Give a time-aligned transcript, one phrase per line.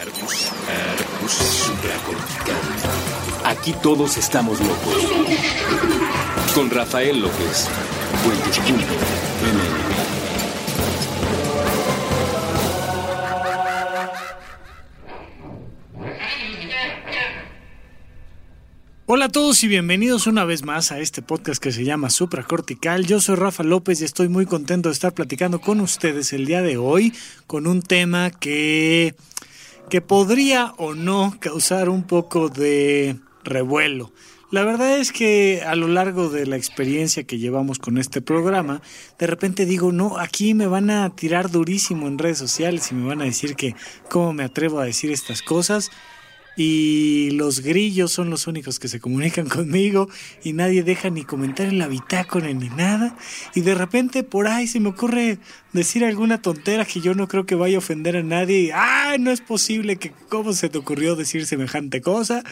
[0.00, 2.56] Arbus, arbus supracortical.
[3.44, 4.96] Aquí todos estamos locos.
[6.54, 7.68] Con Rafael López.
[8.24, 9.90] Cuentos.mn.
[19.12, 23.04] Hola a todos y bienvenidos una vez más a este podcast que se llama Supracortical.
[23.04, 26.62] Yo soy Rafa López y estoy muy contento de estar platicando con ustedes el día
[26.62, 27.12] de hoy
[27.48, 29.16] con un tema que,
[29.90, 34.12] que podría o no causar un poco de revuelo.
[34.50, 38.82] La verdad es que a lo largo de la experiencia que llevamos con este programa,
[39.18, 43.06] de repente digo, no, aquí me van a tirar durísimo en redes sociales y me
[43.06, 43.76] van a decir que
[44.08, 45.90] cómo me atrevo a decir estas cosas
[46.56, 50.08] y los grillos son los únicos que se comunican conmigo
[50.42, 53.16] y nadie deja ni comentar en la bitácora ni nada
[53.54, 55.38] y de repente por ahí se me ocurre
[55.72, 59.18] decir alguna tontera que yo no creo que vaya a ofender a nadie ¡ay!
[59.18, 62.42] no es posible que cómo se te ocurrió decir semejante cosa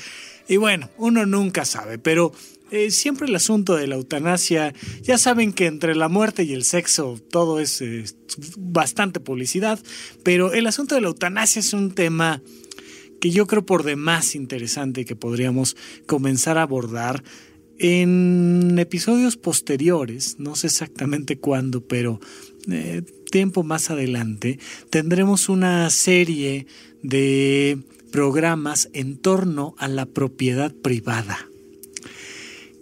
[0.48, 2.32] y bueno, uno nunca sabe, pero
[2.70, 6.64] eh, siempre el asunto de la eutanasia, ya saben que entre la muerte y el
[6.64, 8.04] sexo todo es eh,
[8.56, 9.78] bastante publicidad,
[10.22, 12.40] pero el asunto de la eutanasia es un tema
[13.20, 17.22] que yo creo por demás interesante que podríamos comenzar a abordar
[17.78, 22.20] en episodios posteriores, no sé exactamente cuándo, pero
[22.70, 24.58] eh, tiempo más adelante,
[24.90, 26.66] tendremos una serie
[27.02, 27.78] de
[28.10, 31.47] programas en torno a la propiedad privada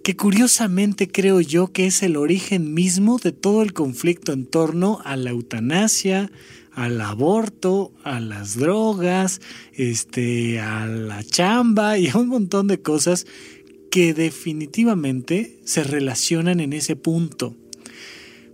[0.07, 5.01] que curiosamente creo yo que es el origen mismo de todo el conflicto en torno
[5.05, 6.31] a la eutanasia,
[6.71, 9.41] al aborto, a las drogas,
[9.73, 13.27] este, a la chamba y a un montón de cosas
[13.91, 17.57] que definitivamente se relacionan en ese punto.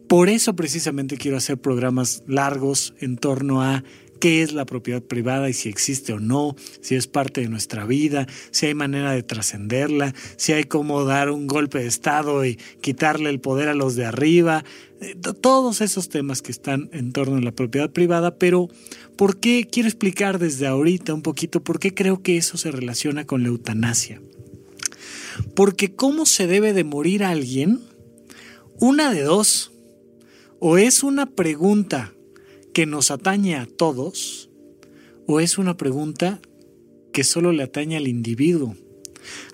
[0.09, 3.85] Por eso precisamente quiero hacer programas largos en torno a
[4.23, 7.87] qué es la propiedad privada y si existe o no, si es parte de nuestra
[7.87, 12.57] vida, si hay manera de trascenderla, si hay cómo dar un golpe de Estado y
[12.81, 14.65] quitarle el poder a los de arriba,
[15.01, 18.69] eh, todos esos temas que están en torno a la propiedad privada, pero
[19.17, 23.27] ¿por qué quiero explicar desde ahorita un poquito por qué creo que eso se relaciona
[23.27, 24.23] con la eutanasia?
[25.57, 27.81] Porque cómo se debe de morir alguien,
[28.79, 29.73] una de dos,
[30.61, 32.13] o es una pregunta
[32.73, 34.51] que nos atañe a todos
[35.27, 36.41] o es una pregunta
[37.13, 38.77] que solo le atañe al individuo?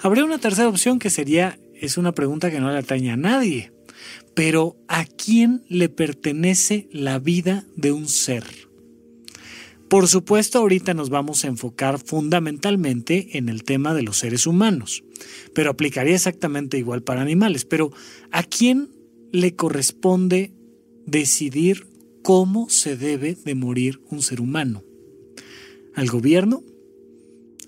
[0.01, 3.73] Habría una tercera opción que sería, es una pregunta que no le atañe a nadie,
[4.35, 8.45] pero ¿a quién le pertenece la vida de un ser?
[9.89, 15.03] Por supuesto, ahorita nos vamos a enfocar fundamentalmente en el tema de los seres humanos,
[15.55, 17.65] pero aplicaría exactamente igual para animales.
[17.65, 17.91] Pero
[18.31, 18.91] ¿a quién
[19.33, 20.53] le corresponde
[21.07, 21.88] decidir
[22.29, 24.85] cómo se debe de morir un ser humano.
[25.95, 26.63] ¿Al gobierno?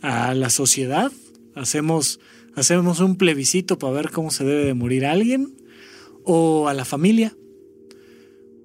[0.02, 1.10] ¿A la sociedad?
[1.54, 2.20] ¿Hacemos,
[2.54, 5.56] hacemos un plebiscito para ver cómo se debe de morir alguien?
[6.24, 7.34] ¿O a la familia?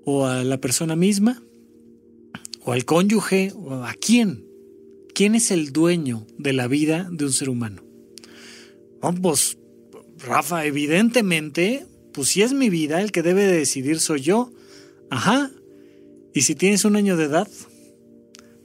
[0.03, 1.41] ¿O a la persona misma?
[2.65, 3.53] ¿O al cónyuge?
[3.55, 4.43] ¿O a quién?
[5.13, 7.83] ¿Quién es el dueño de la vida de un ser humano?
[9.21, 9.57] pues,
[10.17, 14.51] Rafa, evidentemente, pues si es mi vida, el que debe de decidir soy yo.
[15.09, 15.53] Ajá,
[16.35, 17.47] y si tienes un año de edad,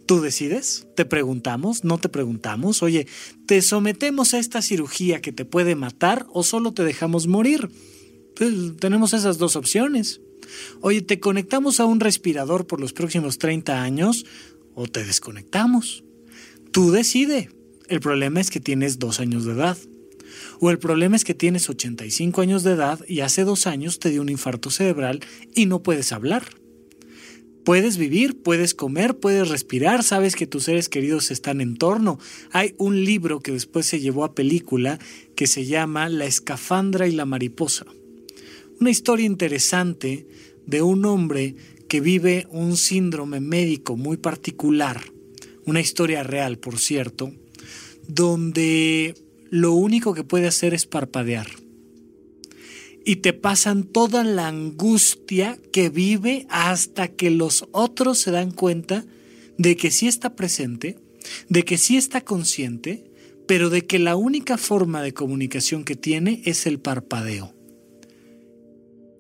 [0.05, 3.07] tú decides, te preguntamos, no te preguntamos, oye,
[3.47, 7.71] ¿te sometemos a esta cirugía que te puede matar o solo te dejamos morir?
[8.35, 10.21] Pues tenemos esas dos opciones.
[10.81, 14.27] Oye, ¿te conectamos a un respirador por los próximos 30 años
[14.75, 16.03] o te desconectamos?
[16.73, 17.51] Tú decide.
[17.87, 19.79] El problema es que tienes dos años de edad.
[20.59, 24.11] O el problema es que tienes 85 años de edad y hace dos años te
[24.11, 25.21] dio un infarto cerebral
[25.55, 26.60] y no puedes hablar.
[27.65, 32.19] Puedes vivir, puedes comer, puedes respirar, sabes que tus seres queridos están en torno.
[32.53, 34.99] Hay un libro que después se llevó a película
[35.37, 37.85] que se llama La escafandra y la mariposa.
[38.81, 40.27] Una historia interesante
[40.67, 41.55] de un hombre
[41.87, 45.03] que vive un síndrome médico muy particular,
[45.67, 47.33] una historia real, por cierto,
[48.09, 49.15] donde
[49.51, 51.60] lo único que puede hacer es parpadear
[53.11, 59.05] y te pasan toda la angustia que vive hasta que los otros se dan cuenta
[59.59, 60.97] de que sí está presente,
[61.49, 63.11] de que sí está consciente,
[63.49, 67.53] pero de que la única forma de comunicación que tiene es el parpadeo.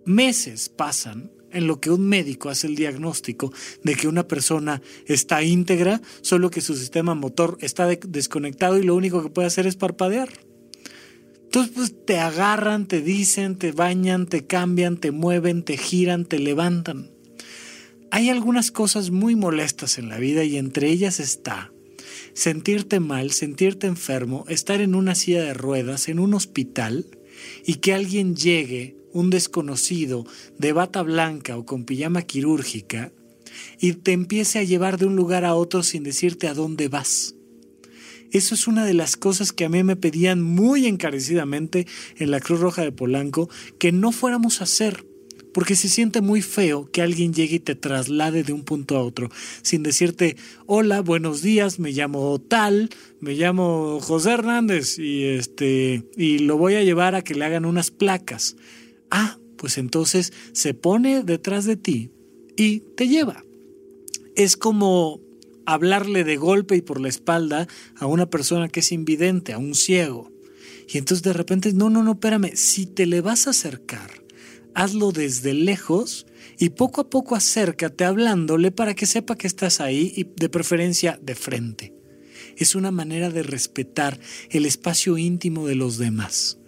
[0.05, 3.53] Meses pasan en lo que un médico hace el diagnóstico
[3.83, 8.95] de que una persona está íntegra, solo que su sistema motor está desconectado y lo
[8.95, 10.29] único que puede hacer es parpadear.
[11.53, 16.39] Entonces, pues te agarran, te dicen, te bañan, te cambian, te mueven, te giran, te
[16.39, 17.11] levantan.
[18.13, 21.73] Hay algunas cosas muy molestas en la vida y entre ellas está
[22.35, 27.07] sentirte mal, sentirte enfermo, estar en una silla de ruedas, en un hospital,
[27.67, 30.27] y que alguien llegue, un desconocido,
[30.57, 33.13] de bata blanca o con pijama quirúrgica,
[33.81, 37.35] y te empiece a llevar de un lugar a otro sin decirte a dónde vas.
[38.33, 41.87] Eso es una de las cosas que a mí me pedían muy encarecidamente
[42.17, 43.49] en la Cruz Roja de Polanco,
[43.79, 45.05] que no fuéramos a hacer,
[45.53, 49.03] porque se siente muy feo que alguien llegue y te traslade de un punto a
[49.03, 49.31] otro,
[49.63, 50.37] sin decirte,
[50.67, 56.75] hola, buenos días, me llamo tal, me llamo José Hernández y este, y lo voy
[56.75, 58.57] a llevar a que le hagan unas placas.
[59.11, 62.11] Ah, pues entonces se pone detrás de ti
[62.57, 63.45] y te lleva.
[64.37, 65.21] Es como
[65.67, 69.75] hablarle de golpe y por la espalda a una persona que es invidente, a un
[69.75, 70.33] ciego.
[70.89, 74.25] Y entonces de repente, no, no, no, espérame, si te le vas a acercar,
[74.75, 76.27] hazlo desde lejos
[76.59, 81.19] y poco a poco acércate hablándole para que sepa que estás ahí y de preferencia
[81.23, 81.95] de frente.
[82.57, 84.19] Es una manera de respetar
[84.51, 86.59] el espacio íntimo de los demás.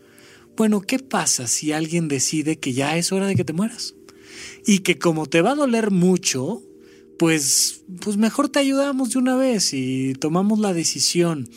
[0.57, 3.95] Bueno, ¿qué pasa si alguien decide que ya es hora de que te mueras?
[4.67, 6.63] Y que como te va a doler mucho,
[7.23, 11.49] pues, pues mejor te ayudamos de una vez y tomamos la decisión.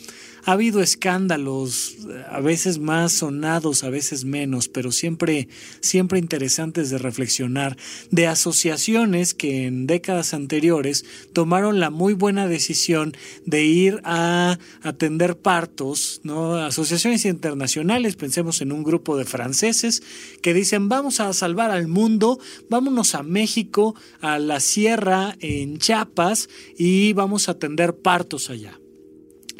[0.46, 1.96] Ha habido escándalos,
[2.30, 5.48] a veces más sonados, a veces menos, pero siempre,
[5.80, 7.76] siempre interesantes de reflexionar,
[8.12, 13.12] de asociaciones que en décadas anteriores tomaron la muy buena decisión
[13.44, 16.54] de ir a atender partos, ¿no?
[16.54, 20.00] Asociaciones internacionales, pensemos en un grupo de franceses
[20.42, 22.38] que dicen vamos a salvar al mundo,
[22.70, 28.78] vámonos a México, a la sierra en Chiapas y vamos a atender partos allá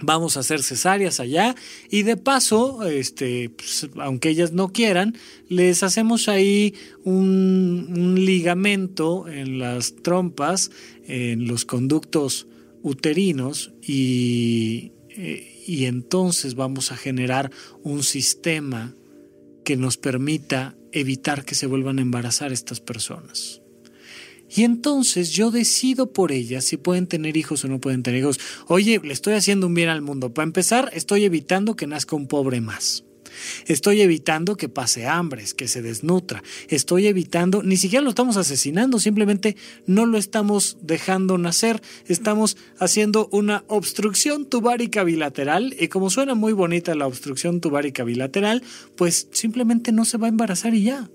[0.03, 1.55] vamos a hacer cesáreas allá
[1.91, 5.17] y de paso, este, pues, aunque ellas no quieran,
[5.49, 10.71] les hacemos ahí un, ligamento en las trompas,
[11.07, 12.47] en los conductos
[12.83, 17.51] uterinos y, eh, y entonces vamos a generar
[17.83, 18.95] un sistema
[19.65, 23.61] que nos permita evitar que se vuelvan a embarazar estas personas.
[24.57, 28.41] Y entonces yo decido por ellas si pueden tener hijos o no pueden tener hijos.
[28.69, 30.33] Oye, le estoy haciendo un bien al mundo.
[30.33, 33.05] Para empezar, estoy evitando que nazca un pobre más.
[33.67, 36.43] Estoy evitando que pase hambres, que se desnutra.
[36.69, 41.83] Estoy evitando, ni siquiera lo estamos asesinando, simplemente no lo estamos dejando nacer.
[42.07, 48.63] Estamos haciendo una obstrucción tubárica bilateral y como suena muy bonita la obstrucción tubárica bilateral,
[48.97, 51.11] pues simplemente no se va a embarazar y ya.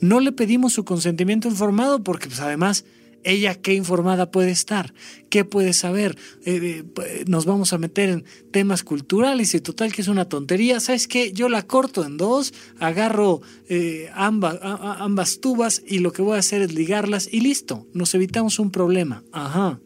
[0.00, 2.84] No le pedimos su consentimiento informado porque pues además
[3.26, 4.94] ella qué informada puede estar,
[5.30, 6.16] qué puede saber.
[6.44, 10.78] Eh, eh, nos vamos a meter en temas culturales y total que es una tontería.
[10.78, 11.32] ¿Sabes qué?
[11.32, 16.40] Yo la corto en dos, agarro eh, ambas, ambas tubas y lo que voy a
[16.40, 19.24] hacer es ligarlas y listo, nos evitamos un problema.
[19.32, 19.80] Ajá.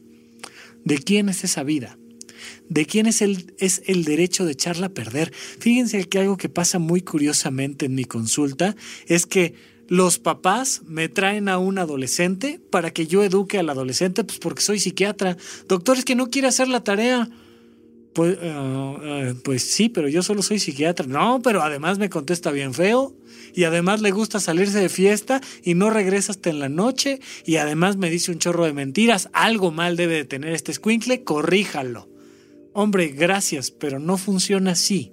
[0.85, 1.97] ¿De quién es esa vida?
[2.71, 5.33] ¿De quién es el, es el derecho de echarla a perder?
[5.35, 8.77] Fíjense que algo que pasa muy curiosamente en mi consulta
[9.09, 9.55] es que
[9.89, 14.63] los papás me traen a un adolescente para que yo eduque al adolescente, pues porque
[14.63, 15.37] soy psiquiatra.
[15.67, 17.29] Doctor, es que no quiere hacer la tarea.
[18.13, 21.09] Pues, ah, ah, pues sí, pero yo solo soy psiquiatra.
[21.09, 23.17] No, pero además me contesta bien feo.
[23.53, 27.19] Y además le gusta salirse de fiesta y no regresa hasta en la noche.
[27.45, 29.29] Y además me dice un chorro de mentiras.
[29.33, 32.09] Algo mal debe de tener este squinkle, corríjalo.
[32.73, 35.13] Hombre, gracias, pero no funciona así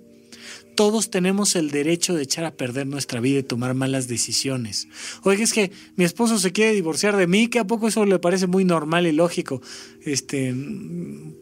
[0.78, 4.88] todos tenemos el derecho de echar a perder nuestra vida y tomar malas decisiones.
[5.24, 8.20] Oiga, es que mi esposo se quiere divorciar de mí, que a poco eso le
[8.20, 9.60] parece muy normal y lógico.
[10.06, 10.56] Este,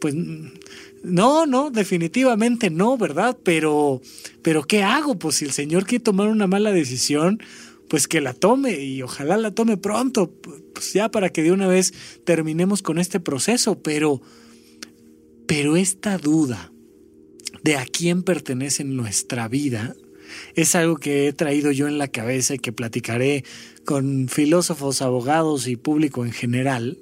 [0.00, 0.14] pues
[1.04, 3.36] no, no, definitivamente no, ¿verdad?
[3.44, 4.00] Pero,
[4.40, 5.18] pero ¿qué hago?
[5.18, 7.38] Pues si el Señor quiere tomar una mala decisión,
[7.90, 10.32] pues que la tome y ojalá la tome pronto,
[10.72, 11.92] pues ya para que de una vez
[12.24, 14.22] terminemos con este proceso, pero,
[15.46, 16.72] pero esta duda,
[17.62, 19.94] de a quién pertenece nuestra vida,
[20.54, 23.44] es algo que he traído yo en la cabeza y que platicaré
[23.84, 26.98] con filósofos, abogados y público en general,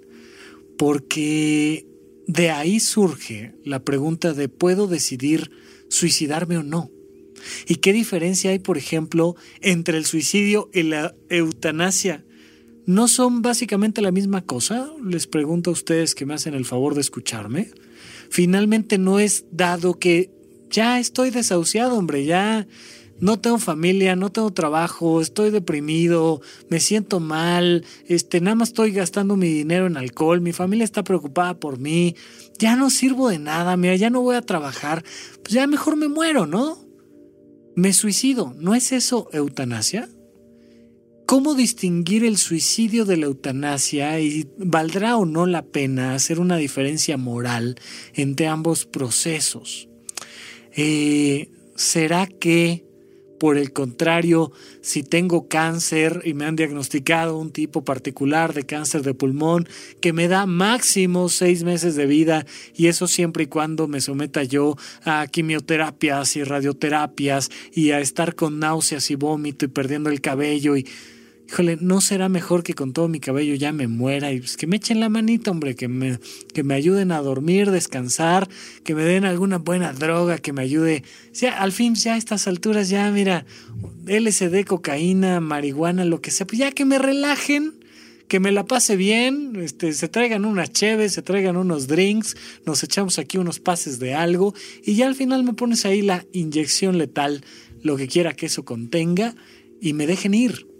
[0.77, 1.87] porque
[2.27, 5.51] de ahí surge la pregunta de ¿puedo decidir
[5.89, 6.91] suicidarme o no?
[7.67, 12.25] ¿Y qué diferencia hay, por ejemplo, entre el suicidio y la eutanasia?
[12.87, 14.91] ¿No son básicamente la misma cosa?
[15.03, 17.71] Les pregunto a ustedes que me hacen el favor de escucharme.
[18.35, 20.33] Finalmente no es dado que
[20.69, 22.67] ya estoy desahuciado, hombre, ya
[23.21, 28.91] no tengo familia, no tengo trabajo, estoy deprimido, me siento mal, este, nada más estoy
[28.91, 32.17] gastando mi dinero en alcohol, mi familia está preocupada por mí,
[32.59, 35.05] ya no sirvo de nada, mira, ya no voy a trabajar,
[35.45, 36.77] pues ya mejor me muero, ¿no?
[37.77, 40.09] Me suicido, ¿no es eso eutanasia?
[41.27, 46.59] ¿Cómo distinguir el suicidio de la eutanasia y valdrá o no la pena hacer una
[46.59, 47.77] diferencia moral
[48.13, 49.89] entre ambos procesos?
[50.77, 52.85] Eh, ¿Será que
[53.45, 59.03] por el contrario, si tengo cáncer y me han diagnosticado un tipo particular de cáncer
[59.03, 59.69] de pulmón
[60.01, 64.45] que me da máximo seis meses de vida y eso siempre y cuando me someta
[64.45, 70.21] yo a quimioterapias y radioterapias y a estar con náuseas y vómito y perdiendo el
[70.21, 70.87] cabello y
[71.49, 74.33] híjole, ¿no será mejor que con todo mi cabello ya me muera?
[74.33, 76.19] Y pues que me echen la manita, hombre, que me,
[76.53, 78.49] que me ayuden a dormir, descansar,
[78.83, 81.05] que me den alguna buena droga, que me ayude.
[81.33, 83.45] sea, al fin, ya a estas alturas, ya, mira,
[84.07, 87.75] LSD, cocaína, marihuana, lo que sea, pues ya que me relajen.
[88.27, 92.83] Que me la pase bien, este, se traigan unas cheves, se traigan unos drinks, nos
[92.83, 96.97] echamos aquí unos pases de algo y ya al final me pones ahí la inyección
[96.97, 97.45] letal,
[97.83, 99.35] lo que quiera que eso contenga,
[99.79, 100.74] y me dejen ir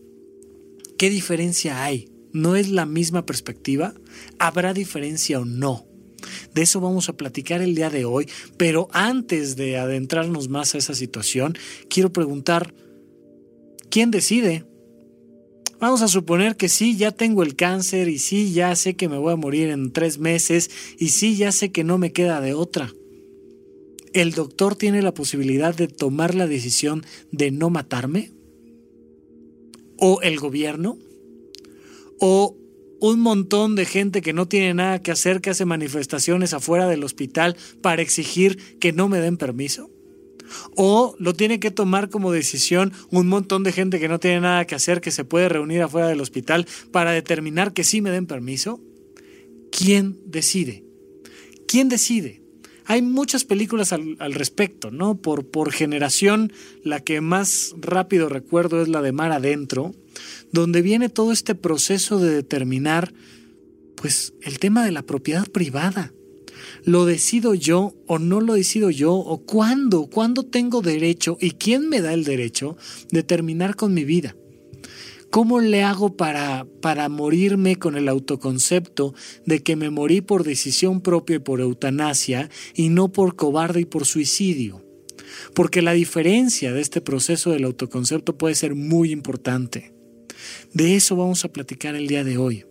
[0.99, 2.09] ¿Qué diferencia hay?
[2.33, 3.95] ¿No es la misma perspectiva?
[4.39, 5.87] ¿Habrá diferencia o no?
[6.55, 10.79] De eso vamos a platicar el día de hoy, pero antes de adentrarnos más a
[10.79, 11.57] esa situación,
[11.89, 12.75] quiero preguntar,
[13.91, 14.65] ¿quién decide?
[15.81, 19.19] Vamos a suponer que sí, ya tengo el cáncer y sí, ya sé que me
[19.19, 22.55] voy a morir en tres meses y sí, ya sé que no me queda de
[22.55, 22.91] otra.
[24.13, 28.31] ¿El doctor tiene la posibilidad de tomar la decisión de no matarme?
[30.07, 30.99] O el gobierno
[32.21, 32.59] o
[33.01, 37.05] un montón de gente que no tiene nada que hacer, que hace manifestaciones afuera del
[37.05, 39.91] hospital para exigir que no me den permiso?
[40.77, 44.67] ¿O lo tiene que tomar como decisión un montón de gente que no tiene nada
[44.67, 48.27] que hacer, que se puede reunir afuera del hospital para determinar que sí me den
[48.27, 48.83] permiso?
[49.73, 50.85] ¿Quién decide?
[51.67, 52.44] ¿Quién decide?
[52.87, 55.17] Hay muchas películas al, respecto, ¿no?
[55.17, 59.95] Por, por generación, la que más rápido recuerdo es la de Mar Adentro,
[60.53, 63.15] donde viene todo este proceso de determinar,
[63.97, 66.13] pues, el tema de la propiedad privada.
[66.85, 69.15] ¿Lo decido yo o no lo decido yo?
[69.15, 70.07] ¿O cuándo?
[70.07, 71.39] ¿Cuándo tengo derecho?
[71.41, 72.77] ¿Y quién me da el derecho
[73.11, 74.37] de terminar con mi vida?
[75.35, 79.15] ¿Cómo le hago para, para morirme con el autoconcepto
[79.45, 83.85] de que me morí por decisión propia y por eutanasia y no por cobarde y
[83.85, 84.85] por suicidio?
[85.53, 89.93] Porque la diferencia de este proceso del autoconcepto puede ser muy importante.
[90.73, 92.65] De eso vamos a platicar el día de hoy.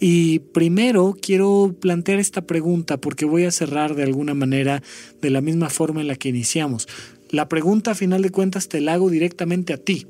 [0.00, 4.82] Y primero quiero plantear esta pregunta porque voy a cerrar de alguna manera
[5.20, 6.88] de la misma forma en la que iniciamos.
[7.28, 10.06] La pregunta a final de cuentas te la hago directamente a ti.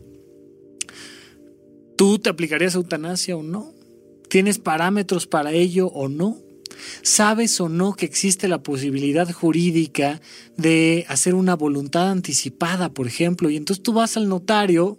[1.99, 3.75] ¿Tú te aplicarías eutanasia o no?
[4.29, 6.39] ¿Tienes parámetros para ello o no?
[7.03, 10.21] ¿Sabes o no que existe la posibilidad jurídica
[10.57, 13.51] de hacer una voluntad anticipada, por ejemplo?
[13.51, 14.97] Y entonces tú vas al notario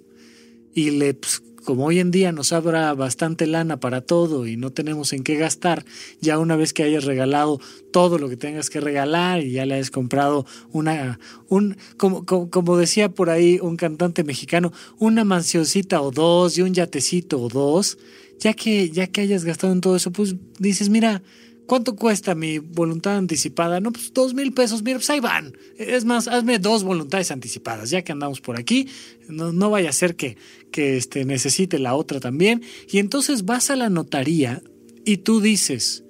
[0.74, 4.72] y le pues, como hoy en día nos abra bastante lana para todo y no
[4.72, 5.86] tenemos en qué gastar,
[6.22, 7.60] ya una vez que hayas regalado
[7.92, 12.78] todo lo que tengas que regalar y ya le hayas comprado una, un, como, como,
[12.78, 17.98] decía por ahí un cantante mexicano, una mansioncita o dos y un yatecito o dos,
[18.40, 21.22] ya que, ya que hayas gastado en todo eso, pues dices, mira,
[21.70, 23.80] ¿Cuánto cuesta mi voluntad anticipada?
[23.80, 24.82] No, pues dos mil pesos.
[24.82, 25.56] Mira, pues ahí van.
[25.78, 28.88] Es más, hazme dos voluntades anticipadas, ya que andamos por aquí.
[29.28, 30.36] No, vaya a ser que,
[30.72, 32.64] que este, necesite la otra también.
[32.90, 34.64] Y entonces vas a la notaría
[35.06, 36.04] y tú dices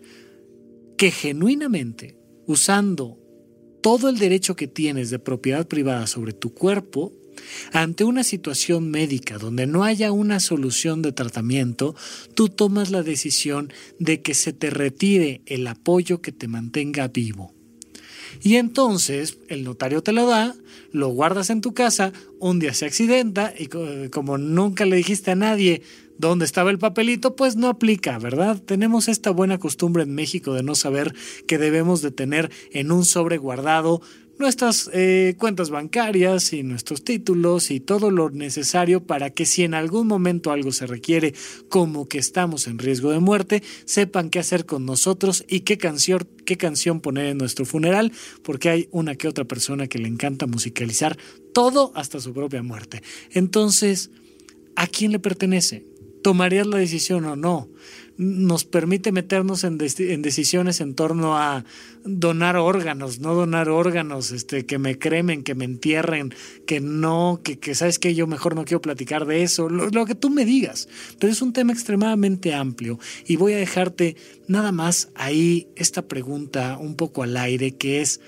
[0.97, 3.19] que genuinamente, usando
[3.83, 7.11] todo el derecho que tienes de propiedad privada sobre tu cuerpo,
[7.71, 11.95] ante una situación médica donde no haya una solución de tratamiento,
[12.33, 17.53] tú tomas la decisión de que se te retire el apoyo que te mantenga vivo.
[18.41, 20.55] Y entonces el notario te lo da,
[20.91, 23.67] lo guardas en tu casa, un día se accidenta y
[24.09, 25.81] como nunca le dijiste a nadie
[26.17, 28.61] dónde estaba el papelito, pues no aplica, ¿verdad?
[28.61, 31.13] Tenemos esta buena costumbre en México de no saber
[31.47, 34.01] que debemos de tener en un sobre guardado
[34.39, 39.73] nuestras eh, cuentas bancarias y nuestros títulos y todo lo necesario para que si en
[39.73, 41.33] algún momento algo se requiere
[41.67, 46.27] como que estamos en riesgo de muerte, sepan qué hacer con nosotros y qué canción,
[46.45, 50.47] qué canción poner en nuestro funeral, porque hay una que otra persona que le encanta
[50.47, 51.17] musicalizar
[51.53, 53.03] todo hasta su propia muerte.
[53.31, 54.09] Entonces,
[54.77, 55.85] ¿a quién le pertenece?
[56.23, 57.69] ¿Tomarías la decisión o no?
[58.19, 61.63] Nos permite meternos en, decisiones en torno a
[62.03, 66.33] donar órganos, no donar órganos, este, que me cremen, que me entierren,
[66.67, 70.05] que no, que, que sabes que yo mejor no quiero platicar de eso, lo, lo
[70.05, 70.89] que tú me digas.
[71.17, 74.17] Pero es un tema extremadamente amplio y voy a dejarte
[74.49, 78.19] nada más ahí esta pregunta un poco al aire, que es,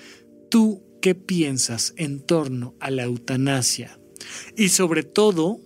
[0.48, 4.00] ¿tú qué piensas en torno a la eutanasia?
[4.56, 5.60] Y sobre todo,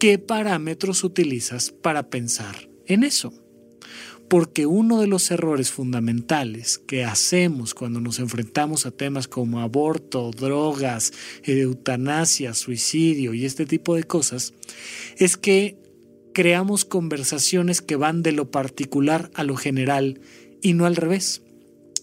[0.00, 3.32] ¿qué parámetros utilizas para pensar en eso?
[4.28, 10.30] Porque uno de los errores fundamentales que hacemos cuando nos enfrentamos a temas como aborto,
[10.30, 11.12] drogas,
[11.44, 14.54] eutanasia, suicidio y este tipo de cosas,
[15.18, 15.78] es que
[16.32, 20.20] creamos conversaciones que van de lo particular a lo general
[20.62, 21.43] y no al revés.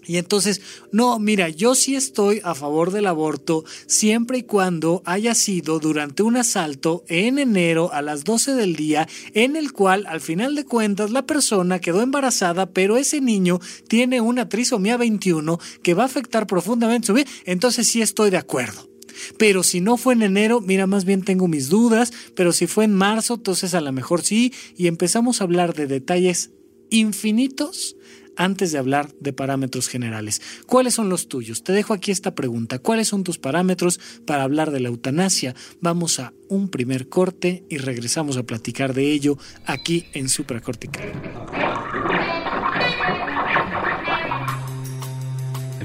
[0.05, 5.35] Y entonces, no, mira, yo sí estoy a favor del aborto siempre y cuando haya
[5.35, 10.21] sido durante un asalto en enero a las 12 del día en el cual al
[10.21, 15.93] final de cuentas la persona quedó embarazada, pero ese niño tiene una trisomía 21 que
[15.93, 18.89] va a afectar profundamente su vida, entonces sí estoy de acuerdo.
[19.37, 22.85] Pero si no fue en enero, mira, más bien tengo mis dudas, pero si fue
[22.85, 26.51] en marzo, entonces a lo mejor sí, y empezamos a hablar de detalles
[26.89, 27.95] infinitos
[28.37, 30.41] antes de hablar de parámetros generales.
[30.65, 31.63] ¿Cuáles son los tuyos?
[31.63, 32.79] Te dejo aquí esta pregunta.
[32.79, 35.55] ¿Cuáles son tus parámetros para hablar de la eutanasia?
[35.79, 41.11] Vamos a un primer corte y regresamos a platicar de ello aquí en Supracortical.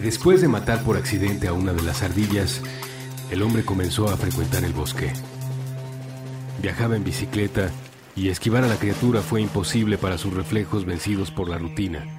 [0.00, 2.60] Después de matar por accidente a una de las ardillas,
[3.30, 5.12] el hombre comenzó a frecuentar el bosque.
[6.62, 7.70] Viajaba en bicicleta
[8.14, 12.15] y esquivar a la criatura fue imposible para sus reflejos vencidos por la rutina.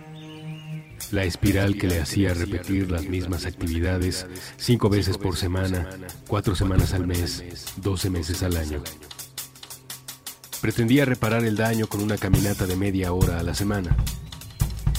[1.11, 5.89] La espiral que le hacía repetir las mismas actividades cinco veces por semana,
[6.27, 7.43] cuatro semanas al mes,
[7.77, 8.83] doce meses al año.
[10.59, 13.95] Pretendía reparar el daño con una caminata de media hora a la semana.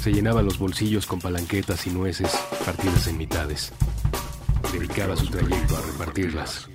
[0.03, 2.31] Se llenaba los bolsillos con palanquetas y nueces
[2.65, 3.73] partidas en mitades.
[4.73, 6.69] Dedicaba su trayecto a repartirlas.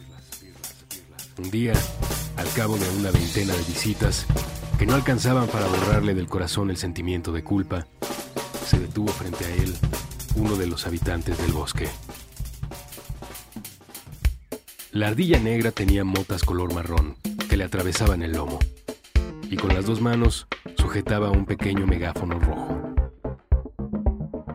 [1.39, 1.73] Un día,
[2.37, 4.27] al cabo de una veintena de visitas,
[4.77, 7.87] que no alcanzaban para borrarle del corazón el sentimiento de culpa,
[8.63, 9.75] se detuvo frente a él
[10.35, 11.87] uno de los habitantes del bosque.
[14.91, 17.17] La ardilla negra tenía motas color marrón
[17.49, 18.59] que le atravesaban el lomo
[19.49, 22.93] y con las dos manos sujetaba un pequeño megáfono rojo.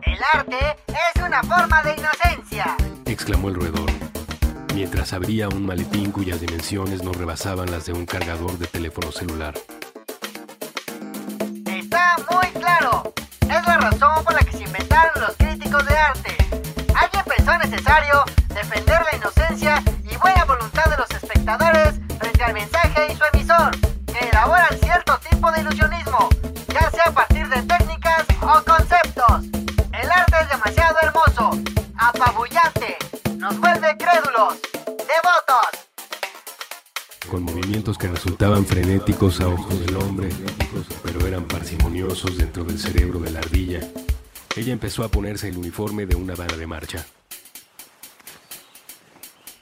[0.01, 2.75] El arte es una forma de inocencia,
[3.05, 3.89] exclamó el roedor,
[4.73, 9.53] mientras abría un maletín cuyas dimensiones no rebasaban las de un cargador de teléfono celular.
[15.69, 16.37] Críticos de arte.
[16.95, 23.07] Alguien pensó necesario defender la inocencia y buena voluntad de los espectadores frente al mensaje
[23.11, 23.71] y su emisor,
[24.07, 26.29] que elaboran cierto tipo de ilusionismo,
[26.73, 29.43] ya sea a partir de técnicas o conceptos.
[29.93, 31.51] El arte es demasiado hermoso,
[31.97, 32.97] apabullante,
[33.37, 35.69] nos vuelve crédulos, devotos.
[37.29, 40.29] Con movimientos que resultaban frenéticos a ojos del hombre,
[41.03, 43.48] pero eran parsimoniosos dentro del cerebro de la ardilla,
[44.59, 47.05] ella empezó a ponerse el uniforme de una bala de marcha.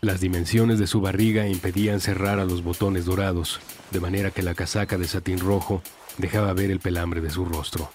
[0.01, 3.60] Las dimensiones de su barriga impedían cerrar a los botones dorados,
[3.91, 5.81] de manera que la casaca de satín rojo
[6.17, 7.91] dejaba ver el pelambre de su rostro.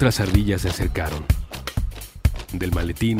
[0.00, 1.26] Otras ardillas se acercaron.
[2.54, 3.18] Del maletín,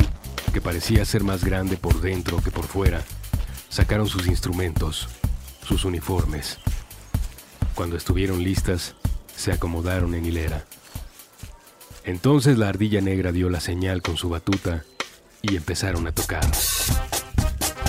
[0.51, 3.03] que parecía ser más grande por dentro que por fuera,
[3.69, 5.07] sacaron sus instrumentos,
[5.62, 6.59] sus uniformes.
[7.75, 8.95] Cuando estuvieron listas,
[9.37, 10.64] se acomodaron en hilera.
[12.05, 14.83] Entonces la ardilla negra dio la señal con su batuta
[15.43, 16.51] y empezaron a tocar.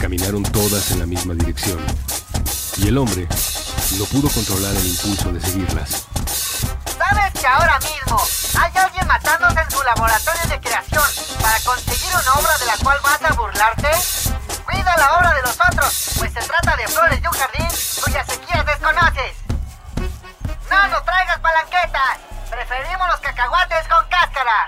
[0.01, 1.79] Caminaron todas en la misma dirección
[2.83, 3.25] y el hombre
[3.97, 6.07] no pudo controlar el impulso de seguirlas.
[7.41, 8.21] ¿Sabes que ahora mismo
[8.59, 11.03] hay alguien matándose en su laboratorio de creación
[11.41, 13.89] para conseguir una obra de la cual vas a burlarte?
[14.63, 17.67] Cuida la obra de los otros, pues se trata de flores de un jardín
[18.05, 19.33] cuyas sequías desconoces.
[20.69, 24.67] No nos traigas palanquetas, preferimos los cacahuates con cáscara.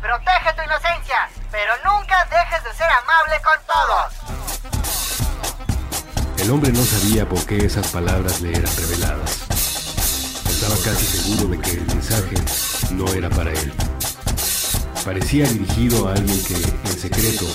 [0.00, 4.12] Protege tu inocencia, pero nunca dejes de ser amable con todos.
[6.38, 9.37] El hombre no sabía por qué esas palabras le eran reveladas.
[10.60, 12.34] Estaba casi seguro de que el mensaje
[12.92, 13.72] no era para él.
[15.04, 17.46] Parecía dirigido a alguien que, en secreto,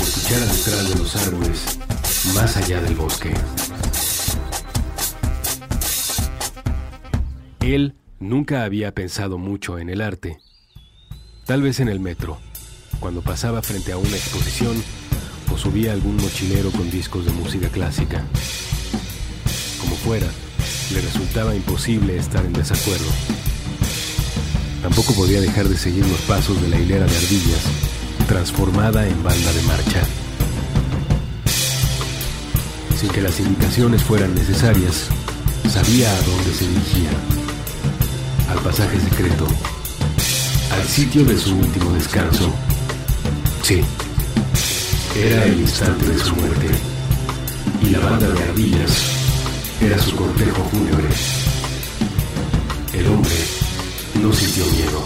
[0.00, 1.78] escuchara detrás de los árboles,
[2.34, 3.32] más allá del bosque.
[7.60, 10.38] Él nunca había pensado mucho en el arte.
[11.46, 12.40] Tal vez en el metro,
[12.98, 14.82] cuando pasaba frente a una exposición
[15.54, 18.24] o subía algún mochilero con discos de música clásica.
[19.80, 20.26] Como fuera,
[20.92, 23.06] le resultaba imposible estar en desacuerdo.
[24.82, 27.62] Tampoco podía dejar de seguir los pasos de la hilera de ardillas,
[28.26, 30.02] transformada en banda de marcha.
[32.98, 35.08] Sin que las indicaciones fueran necesarias,
[35.68, 37.10] sabía a dónde se dirigía.
[38.50, 39.46] Al pasaje secreto.
[40.72, 42.52] Al sitio de su último descanso.
[43.62, 43.80] Sí.
[45.16, 46.68] Era el instante de su muerte.
[47.82, 49.19] Y la banda de ardillas
[49.80, 51.08] era su cortejo fúnebre.
[52.92, 53.34] El hombre
[54.22, 55.02] no sintió miedo.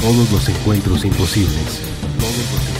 [0.00, 1.80] Todos los encuentros imposibles.
[2.18, 2.77] Todos los encuentros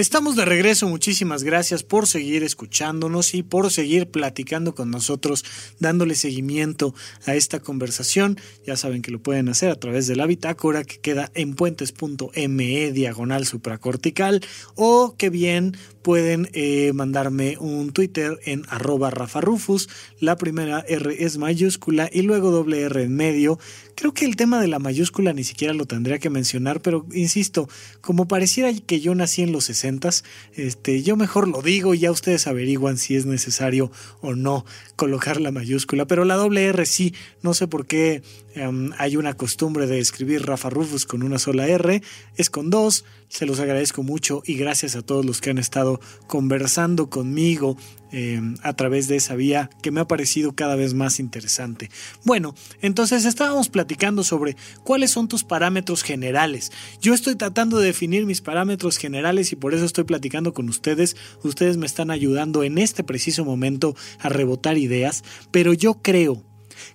[0.00, 5.44] Estamos de regreso, muchísimas gracias por seguir escuchándonos y por seguir platicando con nosotros,
[5.78, 6.94] dándole seguimiento
[7.26, 8.40] a esta conversación.
[8.66, 12.92] Ya saben que lo pueden hacer a través de la bitácora que queda en puentes.me
[12.92, 14.40] diagonal supracortical
[14.74, 19.88] o que bien pueden eh, mandarme un Twitter en arroba Rafa Rufus.
[20.18, 23.58] La primera R es mayúscula y luego doble R en medio.
[23.94, 27.68] Creo que el tema de la mayúscula ni siquiera lo tendría que mencionar, pero insisto,
[28.00, 30.10] como pareciera que yo nací en los 60,
[30.54, 34.64] este, yo mejor lo digo y ya ustedes averiguan si es necesario o no
[35.00, 38.22] colocar la mayúscula, pero la doble R sí, no sé por qué
[38.54, 42.02] um, hay una costumbre de escribir Rafa Rufus con una sola R,
[42.36, 46.02] es con dos, se los agradezco mucho y gracias a todos los que han estado
[46.26, 47.78] conversando conmigo
[48.12, 51.90] eh, a través de esa vía que me ha parecido cada vez más interesante.
[52.24, 56.72] Bueno, entonces estábamos platicando sobre cuáles son tus parámetros generales.
[57.00, 61.16] Yo estoy tratando de definir mis parámetros generales y por eso estoy platicando con ustedes.
[61.42, 66.42] Ustedes me están ayudando en este preciso momento a rebotar ideas, pero yo creo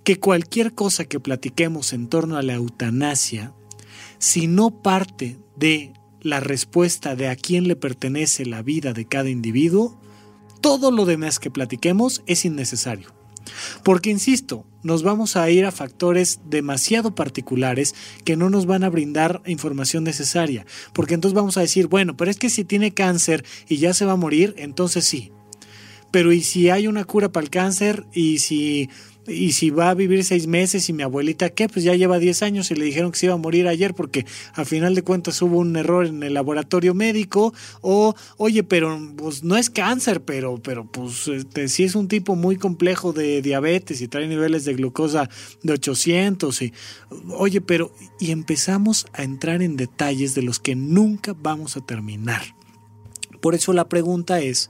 [0.04, 3.54] que cualquier cosa que platiquemos en torno a la eutanasia,
[4.18, 9.30] si no parte de la respuesta de a quién le pertenece la vida de cada
[9.30, 10.00] individuo,
[10.66, 13.14] todo lo demás que platiquemos es innecesario.
[13.84, 18.90] Porque, insisto, nos vamos a ir a factores demasiado particulares que no nos van a
[18.90, 20.66] brindar información necesaria.
[20.92, 24.06] Porque entonces vamos a decir, bueno, pero es que si tiene cáncer y ya se
[24.06, 25.32] va a morir, entonces sí.
[26.10, 28.08] Pero ¿y si hay una cura para el cáncer?
[28.12, 28.90] ¿Y si
[29.28, 31.68] y si va a vivir seis meses y mi abuelita, ¿qué?
[31.68, 34.26] Pues ya lleva diez años y le dijeron que se iba a morir ayer porque
[34.54, 37.54] a final de cuentas hubo un error en el laboratorio médico.
[37.82, 42.36] O, oye, pero pues no es cáncer, pero, pero pues este, sí es un tipo
[42.36, 45.30] muy complejo de diabetes y trae niveles de glucosa
[45.64, 46.62] de 800.
[46.62, 46.74] Y,
[47.30, 52.44] oye, pero, y empezamos a entrar en detalles de los que nunca vamos a terminar.
[53.42, 54.70] Por eso la pregunta es,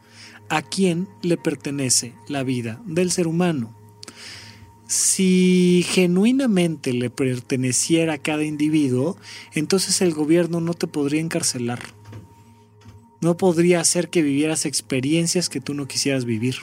[0.50, 3.85] ¿a quién le pertenece la vida del ser humano?
[4.88, 9.17] Si genuinamente le perteneciera a cada individuo,
[9.54, 11.80] entonces el gobierno no te podría encarcelar.
[13.21, 16.58] No podría hacer que vivieras experiencias que tú no quisieras vivir.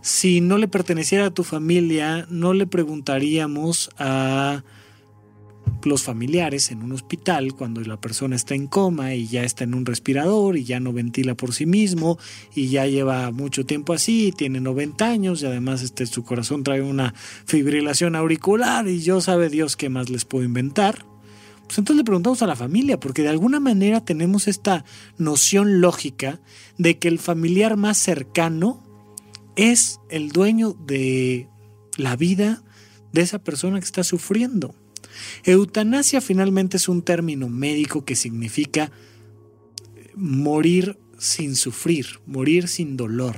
[0.00, 4.62] Si no le perteneciera a tu familia, no le preguntaríamos a
[5.84, 9.74] los familiares en un hospital cuando la persona está en coma y ya está en
[9.74, 12.18] un respirador y ya no ventila por sí mismo
[12.54, 16.82] y ya lleva mucho tiempo así, tiene 90 años y además este, su corazón trae
[16.82, 17.14] una
[17.46, 21.04] fibrilación auricular y yo sabe Dios qué más les puedo inventar.
[21.66, 24.84] Pues entonces le preguntamos a la familia, porque de alguna manera tenemos esta
[25.18, 26.40] noción lógica
[26.78, 28.84] de que el familiar más cercano
[29.56, 31.48] es el dueño de
[31.96, 32.62] la vida
[33.12, 34.76] de esa persona que está sufriendo.
[35.44, 38.90] Eutanasia finalmente es un término médico que significa
[40.14, 43.36] morir sin sufrir, morir sin dolor.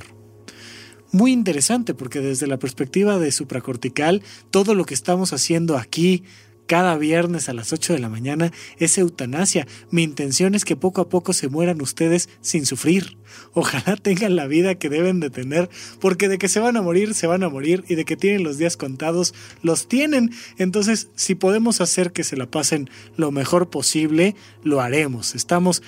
[1.11, 6.23] Muy interesante porque desde la perspectiva de supracortical, todo lo que estamos haciendo aquí
[6.69, 9.65] cada viernes a las 8 de la mañana es eutanasia.
[9.89, 13.17] Mi intención es que poco a poco se mueran ustedes sin sufrir.
[13.53, 15.67] Ojalá tengan la vida que deben de tener,
[15.99, 18.43] porque de que se van a morir, se van a morir, y de que tienen
[18.43, 20.29] los días contados, los tienen.
[20.59, 25.33] Entonces, si podemos hacer que se la pasen lo mejor posible, lo haremos.
[25.33, 25.81] Estamos,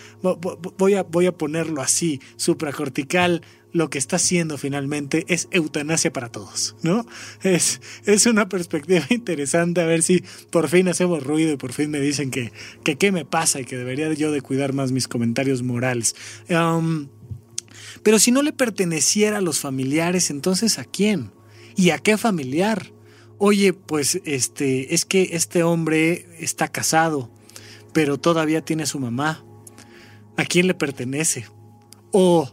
[0.79, 6.29] voy a, voy a ponerlo así, supracortical lo que está haciendo finalmente es eutanasia para
[6.29, 7.05] todos, ¿no?
[7.41, 11.89] Es, es una perspectiva interesante a ver si por fin hacemos ruido y por fin
[11.89, 12.51] me dicen que,
[12.83, 16.15] que qué me pasa y que debería yo de cuidar más mis comentarios morales.
[18.03, 21.31] Pero si no le perteneciera a los familiares, entonces ¿a quién?
[21.75, 22.91] ¿Y a qué familiar?
[23.37, 27.31] Oye, pues este, es que este hombre está casado,
[27.93, 29.43] pero todavía tiene su mamá.
[30.37, 31.45] ¿A quién le pertenece?
[32.11, 32.51] O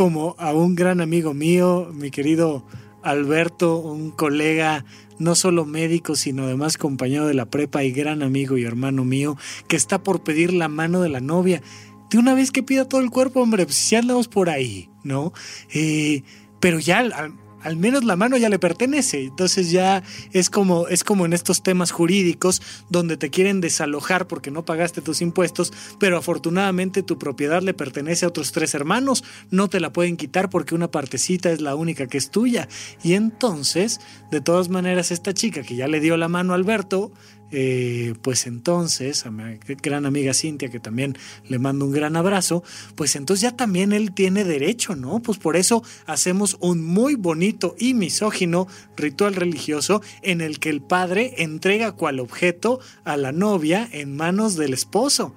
[0.00, 2.64] como a un gran amigo mío, mi querido
[3.02, 4.86] Alberto, un colega
[5.18, 9.36] no solo médico, sino además compañero de la prepa y gran amigo y hermano mío,
[9.68, 11.60] que está por pedir la mano de la novia.
[12.08, 15.34] De una vez que pida todo el cuerpo, hombre, pues andamos por ahí, ¿no?
[15.70, 16.22] Eh,
[16.60, 17.34] pero ya al
[17.76, 19.24] menos la mano ya le pertenece.
[19.24, 24.50] Entonces ya es como, es como en estos temas jurídicos donde te quieren desalojar porque
[24.50, 29.24] no pagaste tus impuestos, pero afortunadamente tu propiedad le pertenece a otros tres hermanos.
[29.50, 32.68] No te la pueden quitar porque una partecita es la única que es tuya.
[33.02, 37.12] Y entonces, de todas maneras, esta chica que ya le dio la mano a Alberto,
[37.52, 41.16] eh, pues entonces, a mi gran amiga Cintia, que también
[41.48, 42.62] le mando un gran abrazo,
[42.94, 45.20] pues entonces ya también él tiene derecho, ¿no?
[45.20, 50.80] Pues por eso hacemos un muy bonito y misógino ritual religioso en el que el
[50.80, 55.34] padre entrega cual objeto a la novia en manos del esposo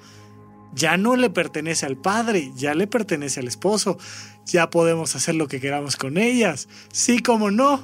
[0.75, 3.97] ya no le pertenece al padre, ya le pertenece al esposo.
[4.45, 6.67] Ya podemos hacer lo que queramos con ellas.
[6.91, 7.83] Sí, como no.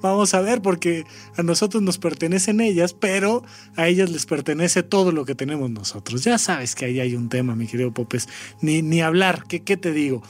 [0.00, 1.04] Vamos a ver, porque
[1.36, 3.44] a nosotros nos pertenecen ellas, pero
[3.76, 6.24] a ellas les pertenece todo lo que tenemos nosotros.
[6.24, 8.28] Ya sabes que ahí hay un tema, mi querido Popes.
[8.60, 9.44] Ni, ni hablar.
[9.46, 10.22] ¿Qué, ¿Qué te digo?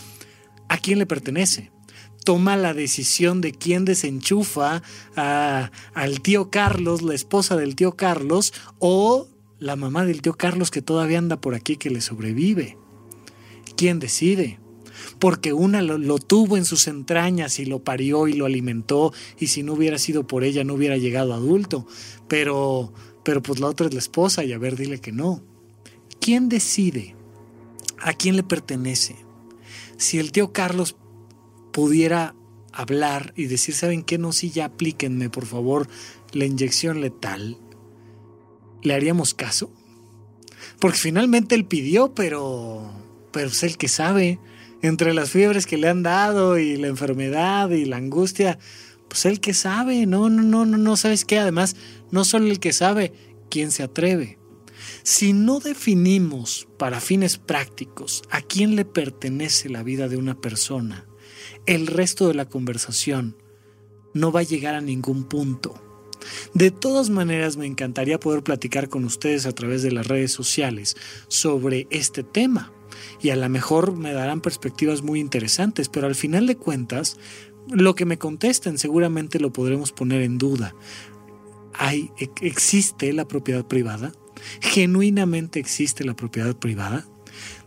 [0.68, 1.70] ¿A quién le pertenece?
[2.24, 4.83] toma la decisión de quién desenchufa
[5.16, 9.28] a, al tío Carlos, la esposa del tío Carlos, o
[9.59, 12.76] la mamá del tío Carlos que todavía anda por aquí que le sobrevive.
[13.76, 14.59] ¿Quién decide?
[15.20, 19.62] Porque una lo, tuvo en sus entrañas y lo parió y lo alimentó y si
[19.62, 21.87] no hubiera sido por ella no hubiera llegado adulto.
[22.26, 25.42] Pero, pero pues la otra es la esposa y a ver, dile que no.
[26.20, 27.14] ¿Quién decide?
[28.00, 29.16] ¿A quién le pertenece?
[29.98, 30.96] Si el tío Carlos
[31.72, 32.35] pudiera
[32.72, 34.16] hablar y decir, ¿saben qué?
[34.16, 35.87] No, sí, ya aplíquenme, por favor,
[36.33, 37.59] la inyección letal
[38.83, 39.70] ¿le haríamos caso?
[40.78, 42.90] Porque finalmente él pidió, pero,
[43.33, 44.38] pero es el que sabe.
[44.83, 48.59] Entre las fiebres que le han dado y la enfermedad y la angustia,
[49.09, 50.07] pues el que sabe.
[50.07, 51.38] No, no, no, no, no, ¿sabes qué?
[51.38, 51.77] Además,
[52.11, 53.12] no solo el que sabe,
[53.51, 54.38] quién se atreve.
[55.03, 61.07] Si no definimos para fines prácticos a quién le pertenece la vida de una persona,
[61.66, 63.37] el resto de la conversación
[64.14, 65.75] no va a llegar a ningún punto.
[66.55, 70.97] De todas maneras, me encantaría poder platicar con ustedes a través de las redes sociales
[71.29, 72.73] sobre este tema.
[73.21, 77.17] Y a lo mejor me darán perspectivas muy interesantes, pero al final de cuentas,
[77.69, 80.75] lo que me contesten seguramente lo podremos poner en duda.
[81.75, 82.11] ¿Hay,
[82.41, 84.13] ¿Existe la propiedad privada?
[84.61, 87.07] ¿Genuinamente existe la propiedad privada?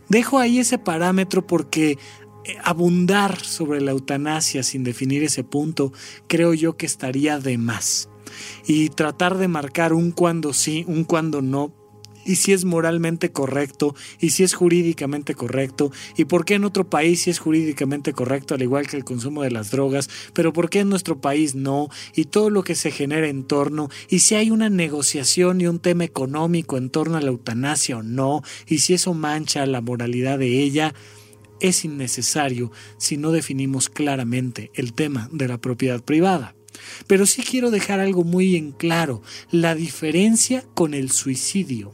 [0.08, 1.98] Dejo ahí ese parámetro porque
[2.44, 5.92] eh, abundar sobre la eutanasia sin definir ese punto
[6.26, 8.10] creo yo que estaría de más
[8.66, 11.72] y tratar de marcar un cuando sí, un cuando no,
[12.24, 16.88] y si es moralmente correcto, y si es jurídicamente correcto, y por qué en otro
[16.88, 20.70] país sí es jurídicamente correcto, al igual que el consumo de las drogas, pero por
[20.70, 24.34] qué en nuestro país no, y todo lo que se genera en torno, y si
[24.34, 28.78] hay una negociación y un tema económico en torno a la eutanasia o no, y
[28.78, 30.94] si eso mancha la moralidad de ella,
[31.60, 36.54] es innecesario si no definimos claramente el tema de la propiedad privada.
[37.06, 41.92] Pero sí quiero dejar algo muy en claro, la diferencia con el suicidio.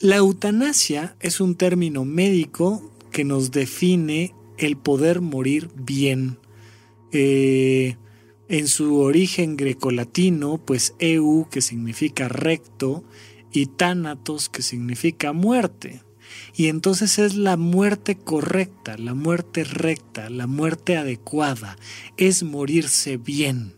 [0.00, 6.38] La eutanasia es un término médico que nos define el poder morir bien.
[7.12, 7.96] Eh,
[8.48, 13.04] en su origen grecolatino, pues eu, que significa recto,
[13.52, 16.02] y thanatos, que significa muerte.
[16.54, 21.76] Y entonces es la muerte correcta, la muerte recta, la muerte adecuada,
[22.16, 23.77] es morirse bien.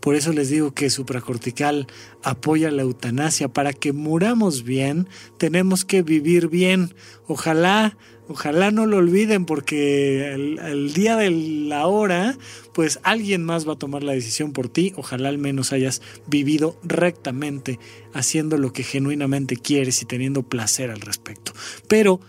[0.00, 1.86] Por eso les digo que supracortical
[2.22, 3.48] apoya la eutanasia.
[3.48, 5.08] Para que muramos bien,
[5.38, 6.94] tenemos que vivir bien.
[7.26, 12.38] Ojalá Ojalá no lo olviden porque el, día de la hora,
[12.72, 14.94] pues alguien más va a tomar la decisión por ti.
[14.96, 17.78] Ojalá al menos hayas vivido rectamente,
[18.14, 21.52] haciendo lo que genuinamente quieres y teniendo placer al respecto.
[21.86, 22.20] Pero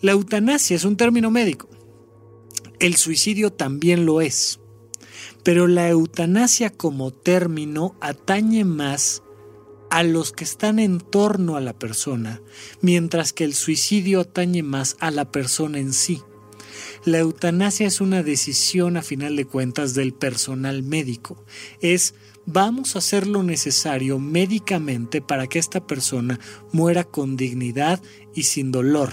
[0.00, 1.68] la eutanasia es un término médico.
[2.78, 4.60] El suicidio también lo es.
[5.46, 9.22] Pero la eutanasia como término atañe más
[9.90, 12.42] a los que están en torno a la persona,
[12.80, 16.20] mientras que el suicidio atañe más a la persona en sí.
[17.04, 21.44] La eutanasia es una decisión a final de cuentas del personal médico.
[21.80, 26.40] Es vamos a hacer lo necesario médicamente para que esta persona
[26.72, 28.02] muera con dignidad
[28.34, 29.12] y sin dolor.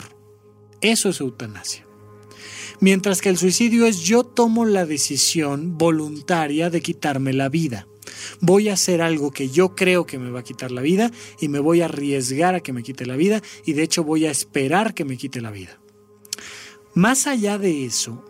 [0.81, 1.85] Eso es eutanasia.
[2.83, 7.87] Mientras que el suicidio es yo tomo la decisión voluntaria de quitarme la vida
[8.41, 11.47] voy a hacer algo que yo creo que me va a quitar la vida y
[11.47, 14.31] me voy a arriesgar a que me quite la vida y de hecho voy a
[14.31, 15.79] esperar que me quite la vida.
[16.93, 18.21] Más allá de eso,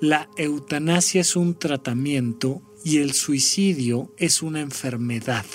[0.00, 5.46] la eutanasia es un tratamiento y el suicidio es una enfermedad.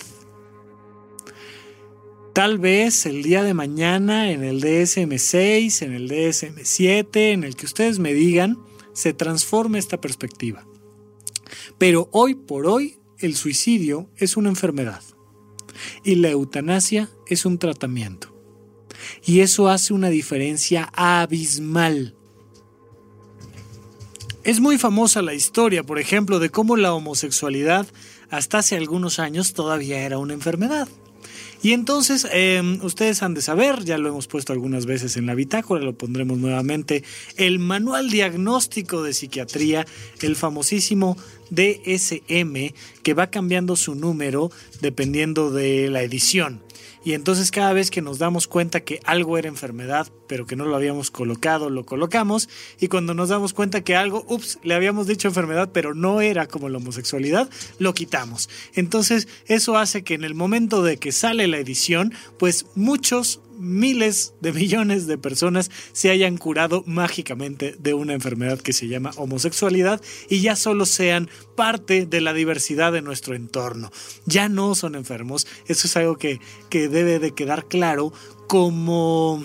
[2.33, 7.67] Tal vez el día de mañana en el DSM6, en el DSM7, en el que
[7.67, 8.57] ustedes me digan,
[8.93, 10.65] se transforme esta perspectiva.
[11.77, 15.03] Pero hoy por hoy el suicidio es una enfermedad
[16.03, 18.35] y la eutanasia es un tratamiento.
[19.23, 22.15] Y eso hace una diferencia abismal.
[24.43, 27.85] Es muy famosa la historia, por ejemplo, de cómo la homosexualidad
[28.31, 30.87] hasta hace algunos años todavía era una enfermedad.
[31.63, 35.33] Y entonces, em, ustedes han de saber, ya lo hemos puesto algunas veces en la
[35.33, 37.05] bitácora, lo pondremos nuevamente,
[37.37, 39.85] el manual diagnóstico de psiquiatría,
[40.21, 41.15] el famosísimo
[41.51, 46.61] DSM, que va cambiando su número dependiendo de la edición.
[47.03, 50.65] Y entonces cada vez que nos damos cuenta que algo era enfermedad, pero que no
[50.65, 52.49] lo habíamos colocado, lo colocamos.
[52.79, 56.47] Y cuando nos damos cuenta que algo, ups, le habíamos dicho enfermedad, pero no era
[56.47, 58.49] como la homosexualidad, lo quitamos.
[58.73, 64.33] Entonces eso hace que en el momento de que sale la edición, pues muchos miles
[64.41, 70.01] de millones de personas se hayan curado mágicamente de una enfermedad que se llama homosexualidad
[70.29, 73.91] y ya solo sean parte de la diversidad de nuestro entorno.
[74.25, 76.39] Ya no son enfermos, eso es algo que,
[76.71, 78.13] debe de quedar claro
[78.47, 79.43] como...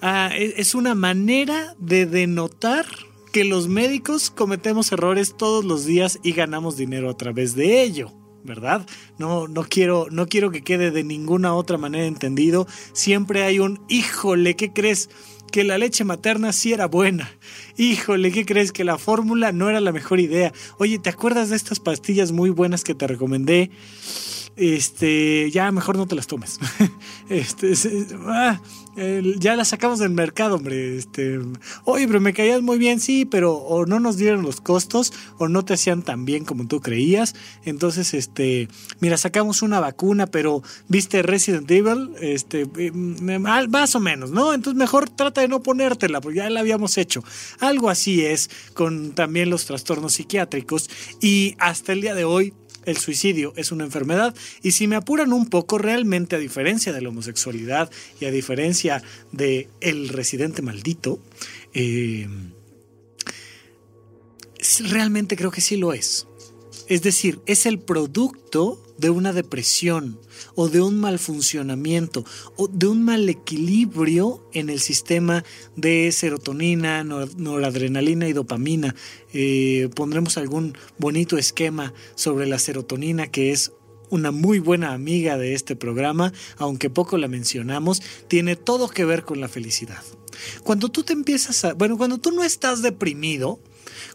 [0.00, 2.86] Ah, e, es una manera de denotar
[3.32, 8.12] que los médicos cometemos errores todos los días y ganamos dinero a través de ello.
[8.44, 8.86] ¿Verdad?
[9.18, 12.66] No, no, quiero, no quiero que quede de ninguna otra manera entendido.
[12.92, 15.10] Siempre hay un, híjole, ¿qué crees?
[15.50, 17.30] Que la leche materna sí era buena.
[17.76, 18.72] Híjole, ¿qué crees?
[18.72, 20.52] Que la fórmula no era la mejor idea.
[20.78, 23.70] Oye, ¿te acuerdas de estas pastillas muy buenas que te recomendé?
[24.56, 26.58] Este, ya mejor no te las tomes.
[27.28, 27.72] este,
[28.26, 28.60] ah,
[29.38, 30.96] ya las sacamos del mercado, hombre.
[30.96, 31.40] Este,
[31.84, 35.48] oye, pero me caías muy bien, sí, pero o no nos dieron los costos o
[35.48, 37.34] no te hacían tan bien como tú creías.
[37.64, 38.68] Entonces, este,
[39.00, 44.52] mira, sacamos una vacuna, pero viste Resident Evil, este, mm, más o menos, ¿no?
[44.52, 47.24] Entonces mejor trata de no ponértela, porque ya la habíamos hecho.
[47.60, 52.52] Algo así es con también los trastornos psiquiátricos y hasta el día de hoy
[52.84, 57.00] el suicidio es una enfermedad y si me apuran un poco, realmente a diferencia de
[57.00, 57.90] la homosexualidad
[58.20, 61.20] y a diferencia de el residente maldito,
[61.74, 62.28] eh,
[64.88, 66.26] realmente creo que sí lo es.
[66.88, 70.18] Es decir, es el producto de una depresión
[70.54, 72.24] o de un mal funcionamiento
[72.56, 78.94] o de un mal equilibrio en el sistema de serotonina, noradrenalina y dopamina.
[79.34, 83.72] Eh, pondremos algún bonito esquema sobre la serotonina que es
[84.08, 89.24] una muy buena amiga de este programa, aunque poco la mencionamos, tiene todo que ver
[89.24, 90.02] con la felicidad.
[90.62, 93.58] Cuando tú te empiezas a, bueno, cuando tú no estás deprimido,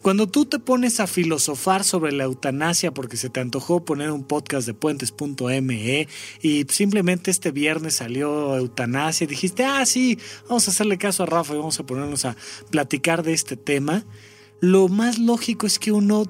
[0.01, 4.23] cuando tú te pones a filosofar sobre la eutanasia porque se te antojó poner un
[4.23, 6.07] podcast de puentes.me
[6.41, 11.25] y simplemente este viernes salió eutanasia y dijiste, ah, sí, vamos a hacerle caso a
[11.25, 12.35] Rafa y vamos a ponernos a
[12.69, 14.05] platicar de este tema,
[14.59, 16.25] lo más lógico es que uno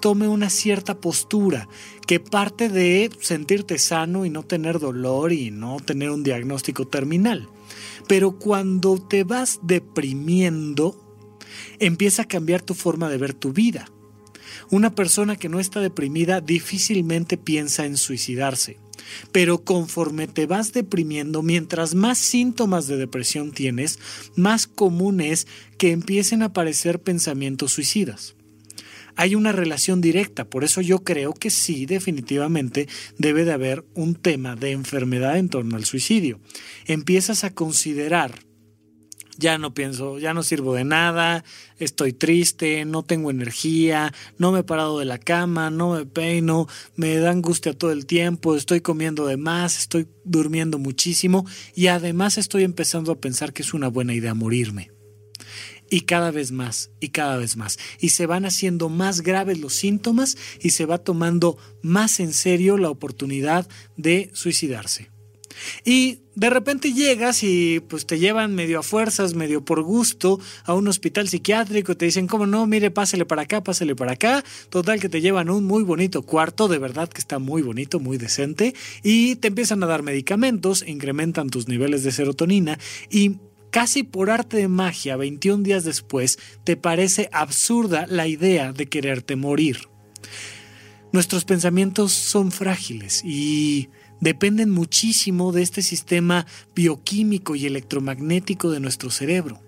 [0.00, 1.68] tome una cierta postura
[2.06, 7.48] que parte de sentirte sano y no tener dolor y no tener un diagnóstico terminal.
[8.08, 11.01] Pero cuando te vas deprimiendo,
[11.78, 13.86] empieza a cambiar tu forma de ver tu vida.
[14.70, 18.78] Una persona que no está deprimida difícilmente piensa en suicidarse,
[19.32, 23.98] pero conforme te vas deprimiendo, mientras más síntomas de depresión tienes,
[24.36, 25.46] más común es
[25.78, 28.34] que empiecen a aparecer pensamientos suicidas.
[29.14, 32.88] Hay una relación directa, por eso yo creo que sí, definitivamente
[33.18, 36.40] debe de haber un tema de enfermedad en torno al suicidio.
[36.86, 38.40] Empiezas a considerar
[39.38, 41.44] ya no pienso, ya no sirvo de nada,
[41.78, 46.68] estoy triste, no tengo energía, no me he parado de la cama, no me peino,
[46.96, 52.38] me da angustia todo el tiempo, estoy comiendo de más, estoy durmiendo muchísimo y además
[52.38, 54.90] estoy empezando a pensar que es una buena idea morirme.
[55.90, 57.78] Y cada vez más, y cada vez más.
[58.00, 62.78] Y se van haciendo más graves los síntomas y se va tomando más en serio
[62.78, 63.68] la oportunidad
[63.98, 65.10] de suicidarse.
[65.84, 70.74] Y de repente llegas y pues te llevan medio a fuerzas, medio por gusto a
[70.74, 72.66] un hospital psiquiátrico, te dicen, ¿cómo no?
[72.66, 74.44] Mire, pásele para acá, pásele para acá.
[74.70, 78.18] Total que te llevan un muy bonito cuarto, de verdad que está muy bonito, muy
[78.18, 82.78] decente, y te empiezan a dar medicamentos, incrementan tus niveles de serotonina
[83.10, 83.36] y
[83.70, 89.34] casi por arte de magia, 21 días después, te parece absurda la idea de quererte
[89.34, 89.88] morir.
[91.10, 93.88] Nuestros pensamientos son frágiles y
[94.22, 99.60] dependen muchísimo de este sistema bioquímico y electromagnético de nuestro cerebro.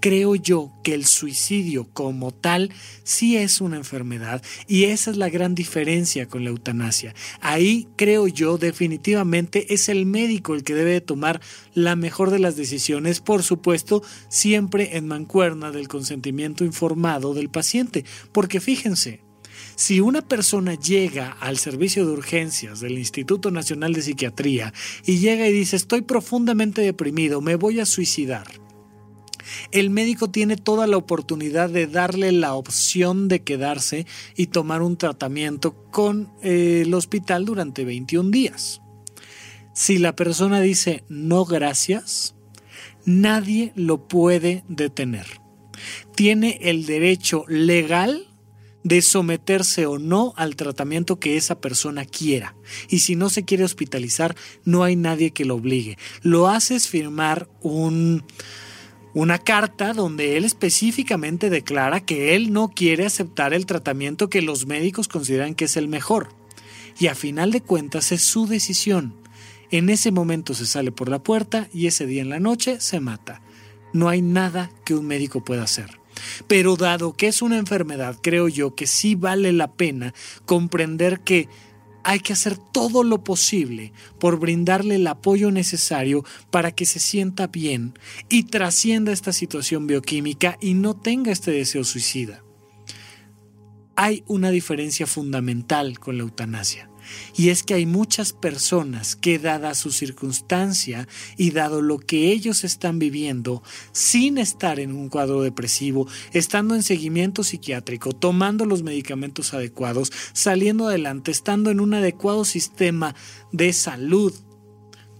[0.00, 2.70] creo yo que el suicidio como tal
[3.04, 7.14] sí es una enfermedad y esa es la gran diferencia con la eutanasia.
[7.40, 11.40] Ahí creo yo definitivamente es el médico el que debe tomar
[11.72, 18.04] la mejor de las decisiones, por supuesto, siempre en mancuerna del consentimiento informado del paciente,
[18.30, 19.22] porque fíjense,
[19.76, 24.72] si una persona llega al servicio de urgencias del Instituto Nacional de Psiquiatría
[25.04, 28.46] y llega y dice estoy profundamente deprimido, me voy a suicidar,
[29.72, 34.06] el médico tiene toda la oportunidad de darle la opción de quedarse
[34.36, 38.80] y tomar un tratamiento con eh, el hospital durante 21 días.
[39.72, 42.34] Si la persona dice no gracias,
[43.04, 45.26] nadie lo puede detener.
[46.14, 48.33] Tiene el derecho legal
[48.84, 52.54] de someterse o no al tratamiento que esa persona quiera.
[52.88, 55.98] Y si no se quiere hospitalizar, no hay nadie que lo obligue.
[56.22, 58.24] Lo haces firmar un,
[59.14, 64.66] una carta donde él específicamente declara que él no quiere aceptar el tratamiento que los
[64.66, 66.28] médicos consideran que es el mejor.
[66.98, 69.16] Y a final de cuentas es su decisión.
[69.70, 73.00] En ese momento se sale por la puerta y ese día en la noche se
[73.00, 73.40] mata.
[73.94, 76.03] No hay nada que un médico pueda hacer.
[76.46, 80.14] Pero dado que es una enfermedad, creo yo que sí vale la pena
[80.46, 81.48] comprender que
[82.04, 87.46] hay que hacer todo lo posible por brindarle el apoyo necesario para que se sienta
[87.46, 87.98] bien
[88.28, 92.44] y trascienda esta situación bioquímica y no tenga este deseo suicida.
[93.96, 96.90] Hay una diferencia fundamental con la eutanasia.
[97.36, 102.64] Y es que hay muchas personas que dada su circunstancia y dado lo que ellos
[102.64, 103.62] están viviendo,
[103.92, 110.88] sin estar en un cuadro depresivo, estando en seguimiento psiquiátrico, tomando los medicamentos adecuados, saliendo
[110.88, 113.14] adelante, estando en un adecuado sistema
[113.52, 114.32] de salud,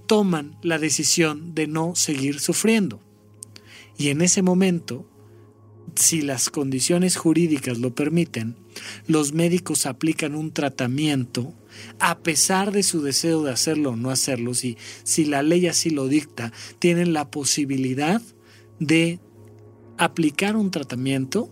[0.06, 3.00] toman la decisión de no seguir sufriendo.
[3.96, 5.06] Y en ese momento,
[5.94, 8.56] si las condiciones jurídicas lo permiten,
[9.06, 11.54] los médicos aplican un tratamiento
[11.98, 15.90] a pesar de su deseo de hacerlo o no hacerlo, si, si la ley así
[15.90, 18.20] lo dicta, tienen la posibilidad
[18.80, 19.20] de
[19.96, 21.50] aplicar un tratamiento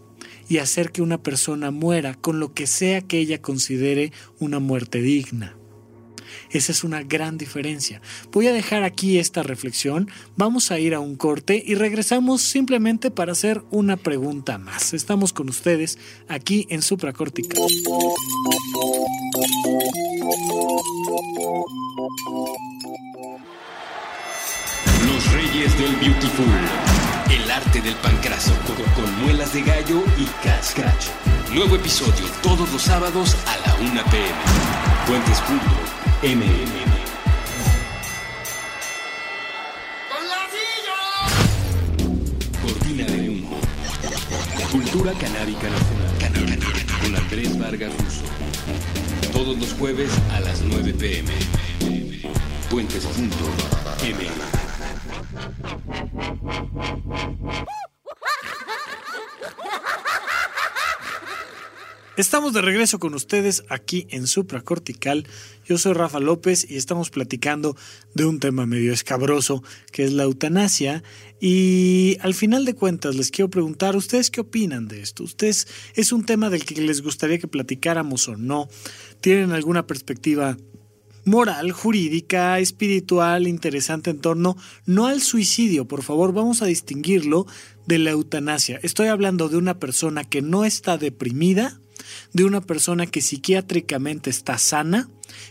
[0.49, 5.01] y hacer que una persona muera con lo que sea que ella considere una muerte
[5.01, 5.57] digna.
[6.51, 8.01] Esa es una gran diferencia.
[8.30, 13.11] Voy a dejar aquí esta reflexión, vamos a ir a un corte y regresamos simplemente
[13.11, 14.95] para hacer una pregunta más.
[14.95, 17.61] Estamos con ustedes aquí en Supracortical.
[25.07, 26.47] Los Reyes del Beautiful.
[27.30, 28.53] El arte del pancraso
[28.95, 31.07] con muelas de gallo y cascach.
[31.53, 36.12] Nuevo episodio todos los sábados a la 1 pm.
[36.23, 36.62] Puentes.mmm.
[42.62, 43.59] Cortina de humo.
[44.70, 46.61] Cultura canábica nacional.
[47.03, 48.23] Con Andrés Vargas Russo.
[49.33, 51.33] Todos los jueves a las 9 pm.
[52.70, 53.33] Puentes.mmm.
[62.15, 65.27] Estamos de regreso con ustedes aquí en Supracortical.
[65.65, 67.75] Yo soy Rafa López y estamos platicando
[68.13, 71.03] de un tema medio escabroso que es la eutanasia.
[71.41, 75.25] Y al final de cuentas les quiero preguntar, ¿ustedes qué opinan de esto?
[75.25, 78.69] ¿Ustedes es un tema del que les gustaría que platicáramos o no?
[79.23, 80.59] ¿Tienen alguna perspectiva
[81.25, 84.57] moral, jurídica, espiritual, interesante en torno
[84.87, 87.47] no al suicidio, por favor, vamos a distinguirlo
[87.87, 88.81] de la eutanasia.
[88.83, 91.81] Estoy hablando de una persona que no está deprimida,
[92.33, 95.09] de una persona que psiquiátricamente está sana,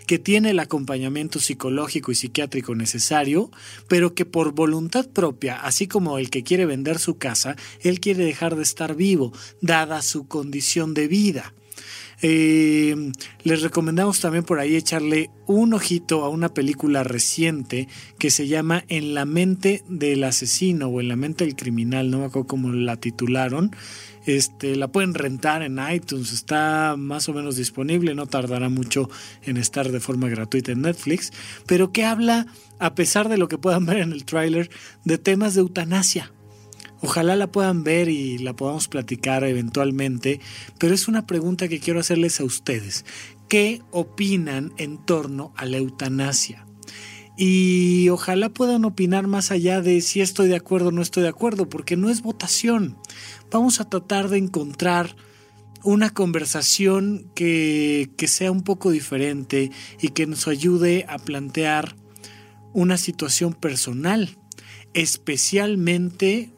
[0.08, 3.52] que tiene el acompañamiento psicológico y psiquiátrico necesario,
[3.88, 8.24] pero que por voluntad propia, así como el que quiere vender su casa, él quiere
[8.24, 11.54] dejar de estar vivo, dada su condición de vida.
[12.24, 13.12] Eh,
[13.44, 17.88] les recomendamos también por ahí echarle un ojito a una película reciente
[18.20, 22.20] que se llama En la mente del asesino o En la mente del criminal, no
[22.20, 23.72] me acuerdo cómo la titularon.
[24.26, 29.10] Este, la pueden rentar en iTunes, está más o menos disponible, no tardará mucho
[29.44, 31.32] en estar de forma gratuita en Netflix,
[31.66, 32.46] pero que habla,
[32.80, 34.70] a pesar de lo que puedan ver en el tráiler,
[35.06, 36.32] de temas de eutanasia.
[37.02, 40.40] Ojalá la puedan ver y la podamos platicar eventualmente,
[40.78, 43.06] pero es una pregunta que quiero hacerles a ustedes.
[43.50, 46.68] ¿Qué opinan en torno a la eutanasia?
[47.38, 51.30] Y ojalá puedan opinar más allá de si estoy de acuerdo o no estoy de
[51.30, 52.98] acuerdo, porque no es votación.
[53.50, 55.16] Vamos a tratar de encontrar
[55.84, 61.96] una conversación que, que sea un poco diferente y que nos ayude a plantear
[62.74, 64.38] una situación personal,
[64.94, 66.52] especialmente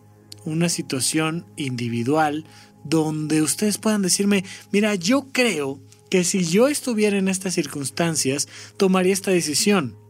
[0.46, 2.46] una situación individual
[2.84, 8.48] donde ustedes puedan decirme, mira, yo creo que si yo estuviera en estas circunstancias,
[8.78, 10.03] tomaría esta decisión.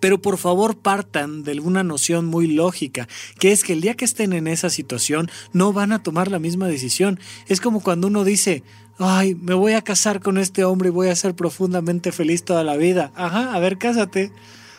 [0.00, 4.04] Pero por favor partan de alguna noción muy lógica, que es que el día que
[4.04, 7.20] estén en esa situación no van a tomar la misma decisión.
[7.46, 8.62] Es como cuando uno dice,
[8.98, 12.64] ay, me voy a casar con este hombre y voy a ser profundamente feliz toda
[12.64, 13.12] la vida.
[13.14, 14.32] Ajá, a ver, cásate.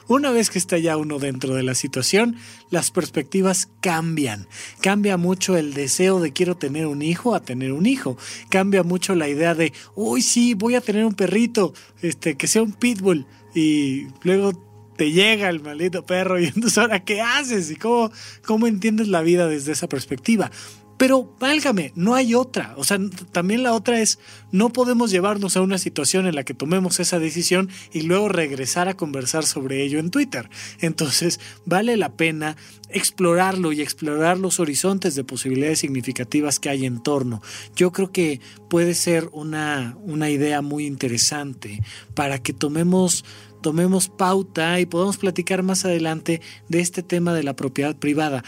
[0.07, 2.35] Una vez que está ya uno dentro de la situación,
[2.69, 4.47] las perspectivas cambian.
[4.81, 8.17] Cambia mucho el deseo de quiero tener un hijo a tener un hijo.
[8.49, 12.61] Cambia mucho la idea de, uy, sí, voy a tener un perrito, este, que sea
[12.61, 13.25] un pitbull.
[13.55, 14.51] Y luego
[15.01, 18.11] te llega el maldito perro y entonces ahora qué haces y cómo,
[18.45, 20.51] cómo entiendes la vida desde esa perspectiva.
[20.99, 22.75] Pero válgame, no hay otra.
[22.77, 22.99] O sea,
[23.31, 24.19] también la otra es,
[24.51, 28.87] no podemos llevarnos a una situación en la que tomemos esa decisión y luego regresar
[28.87, 30.47] a conversar sobre ello en Twitter.
[30.79, 32.55] Entonces, vale la pena
[32.89, 37.41] explorarlo y explorar los horizontes de posibilidades significativas que hay en torno.
[37.75, 38.39] Yo creo que
[38.69, 41.81] puede ser una, una idea muy interesante
[42.13, 43.25] para que tomemos
[43.61, 48.43] tomemos pauta y podamos platicar más adelante de este tema de la propiedad privada.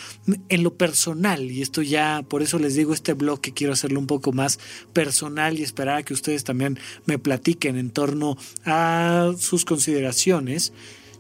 [0.50, 4.00] En lo personal, y esto ya, por eso les digo este blog que quiero hacerlo
[4.00, 4.60] un poco más
[4.94, 10.74] personal y esperar a que ustedes también me platiquen en torno a sus consideraciones.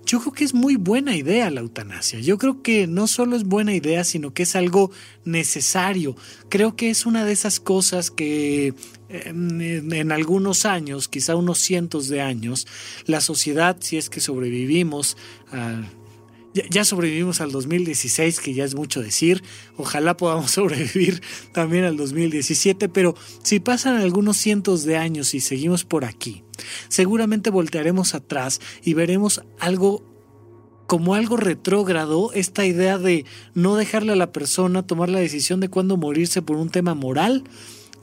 [0.05, 2.19] Yo creo que es muy buena idea la eutanasia.
[2.19, 4.91] Yo creo que no solo es buena idea, sino que es algo
[5.25, 6.15] necesario.
[6.49, 8.73] Creo que es una de esas cosas que
[9.09, 12.67] en, algunos años, quizá unos cientos de años,
[13.05, 15.17] la sociedad, si es que sobrevivimos
[16.53, 19.43] ya, sobrevivimos al 2016, que ya es mucho decir.
[19.75, 25.83] Ojalá podamos sobrevivir también al 2017, pero si pasan algunos cientos de años y seguimos
[25.83, 26.43] por aquí,
[26.87, 30.03] seguramente voltearemos atrás y veremos algo
[30.87, 33.25] como algo retrógrado, esta idea de
[33.55, 37.43] no dejarle a la persona tomar la decisión de cuándo morirse por un tema moral,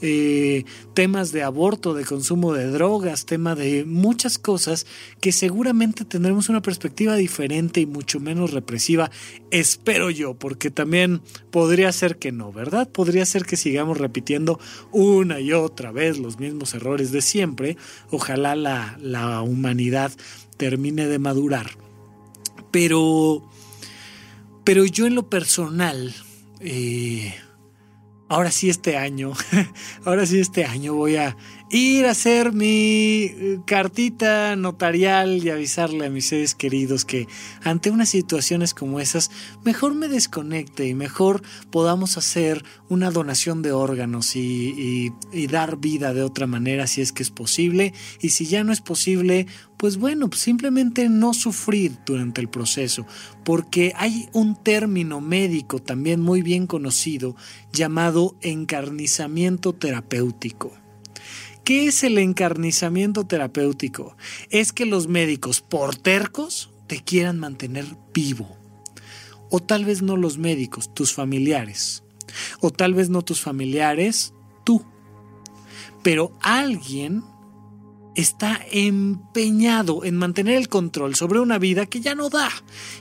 [0.02, 4.86] eh, temas de aborto, de consumo de drogas, tema de muchas cosas
[5.20, 9.10] que seguramente tendremos una perspectiva diferente y mucho menos represiva,
[9.50, 11.20] espero yo, porque también
[11.50, 12.88] podría ser que no, ¿verdad?
[12.88, 14.58] Podría ser que sigamos repitiendo
[14.92, 17.76] una y otra vez los mismos errores de siempre.
[18.10, 20.12] Ojalá la, la humanidad
[20.56, 21.70] termine de madurar.
[22.70, 23.42] Pero,
[24.64, 26.14] pero yo en lo personal,
[26.60, 27.34] eh,
[28.30, 29.32] ahora sí este año,
[30.06, 31.36] ahora sí este año voy a
[31.70, 37.28] ir a hacer mi eh, cartita notarial y avisarle a mis seres queridos que
[37.62, 39.30] ante unas situaciones como esas,
[39.64, 45.12] mejor me desconecte y mejor podamos hacer una donación de órganos y,
[45.48, 47.92] dar vida de otra manera si es que es posible.
[48.20, 49.46] Y si ya no es posible,
[49.76, 53.06] pues bueno, simplemente no sufrir durante el proceso,
[53.44, 57.36] porque hay un término médico también muy bien conocido
[57.72, 60.72] llamado encarnizamiento terapéutico.
[61.70, 64.16] ¿Qué es el encarnizamiento terapéutico?
[64.48, 68.58] Es que los médicos por tercos te quieran mantener vivo.
[69.50, 72.02] O tal vez no los médicos, tus familiares.
[72.60, 74.84] O tal vez no tus familiares, tú.
[76.02, 77.22] Pero alguien
[78.14, 82.50] está empeñado en mantener el control sobre una vida que ya no da.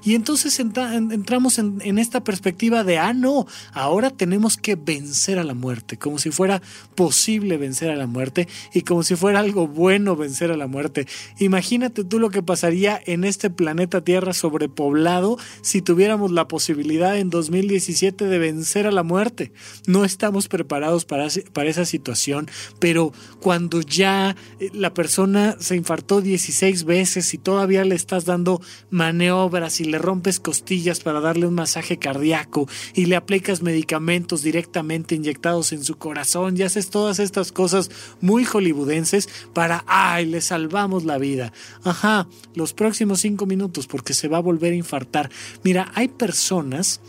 [0.03, 5.53] Y entonces entramos en, esta perspectiva de, ah, no, ahora tenemos que vencer a la
[5.53, 6.61] muerte, como si fuera
[6.95, 11.07] posible vencer a la muerte y como si fuera algo bueno vencer a la muerte.
[11.39, 17.29] Imagínate tú lo que pasaría en este planeta Tierra sobrepoblado si tuviéramos la posibilidad en
[17.29, 19.51] 2017 de vencer a la muerte.
[19.87, 22.47] No estamos preparados para, para esa situación,
[22.79, 28.61] pero cuando ya eh, la persona se infartó 16 veces y todavía le estás dando
[28.89, 35.15] maniobras y le rompes costillas para darle un masaje cardíaco y le aplicas medicamentos directamente
[35.15, 37.89] inyectados en su corazón y haces todas estas cosas
[38.21, 41.51] muy hollywoodenses para, ay, le salvamos la vida.
[41.83, 45.29] Ajá, los próximos cinco minutos porque se va a volver a infartar.
[45.63, 47.01] Mira, hay personas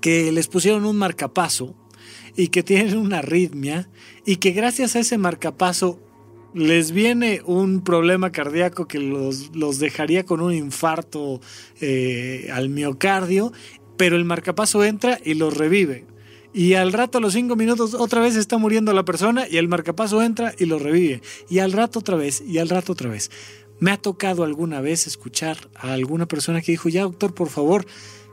[0.00, 1.74] que les pusieron un marcapaso
[2.36, 3.88] y que tienen una arritmia
[4.24, 6.00] y que gracias a ese marcapaso
[6.54, 11.40] les viene un problema cardíaco que los, dejaría con un infarto
[11.80, 13.52] eh, al miocardio,
[13.96, 16.06] pero el marcapaso entra y los revive.
[16.54, 19.68] Y al rato, a los cinco minutos, otra vez está muriendo la persona y el
[19.68, 21.22] marcapaso entra y lo revive.
[21.48, 23.30] Y al rato otra vez, y al rato otra vez.
[23.80, 27.86] Me ha tocado alguna vez escuchar a alguna persona que dijo, ya doctor, por favor,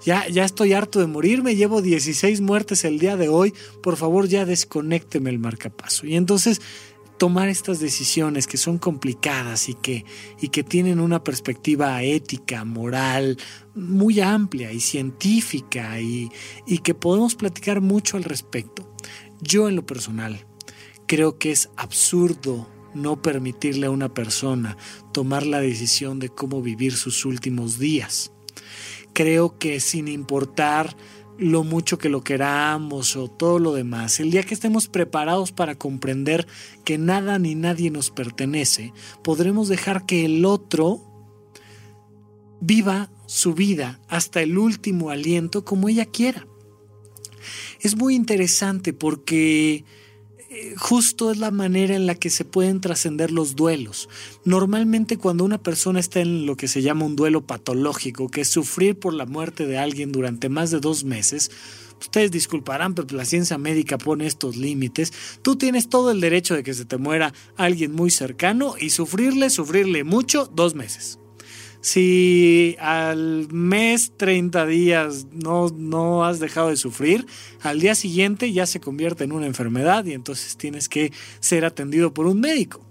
[0.06, 4.28] ya, ya estoy harto de morirme, llevo 16 muertes el día de hoy, por favor
[4.28, 6.06] ya desconécteme el marcapaso.
[6.06, 6.62] Y entonces
[7.20, 10.06] tomar estas decisiones que son complicadas y que,
[10.40, 13.38] y que tienen una perspectiva ética, moral,
[13.76, 16.32] muy amplia y científica y,
[16.66, 18.96] y que podemos platicar mucho al respecto.
[19.42, 20.48] Yo en lo personal
[21.08, 24.78] creo que es absurdo no permitirle a una persona
[25.12, 28.32] tomar la decisión de cómo vivir sus últimos días.
[29.14, 30.96] Creo que sin importar
[31.40, 35.76] lo mucho que lo queramos o todo lo demás, el día que estemos preparados para
[35.76, 36.46] comprender
[36.84, 41.02] que nada ni nadie nos pertenece, podremos dejar que el otro
[42.60, 46.46] viva su vida hasta el último aliento como ella quiera.
[47.80, 49.86] Es muy interesante porque
[50.78, 54.10] justo es la manera en la que se pueden trascender los duelos.
[54.46, 58.50] Normalmente cuando una persona está en lo que se llama un duelo patológico, que es
[58.50, 61.52] sufrir por la muerte de alguien durante más de dos meses,
[62.00, 65.14] ustedes disculparán, pero la ciencia médica pone estos límites.
[65.42, 69.50] Tú tienes todo el derecho de que se te muera alguien muy cercano y sufrirle,
[69.50, 71.20] sufrirle mucho, dos meses.
[71.82, 77.26] Si al mes 30 días no, no has dejado de sufrir,
[77.62, 82.14] al día siguiente ya se convierte en una enfermedad y entonces tienes que ser atendido
[82.14, 82.82] por un médico.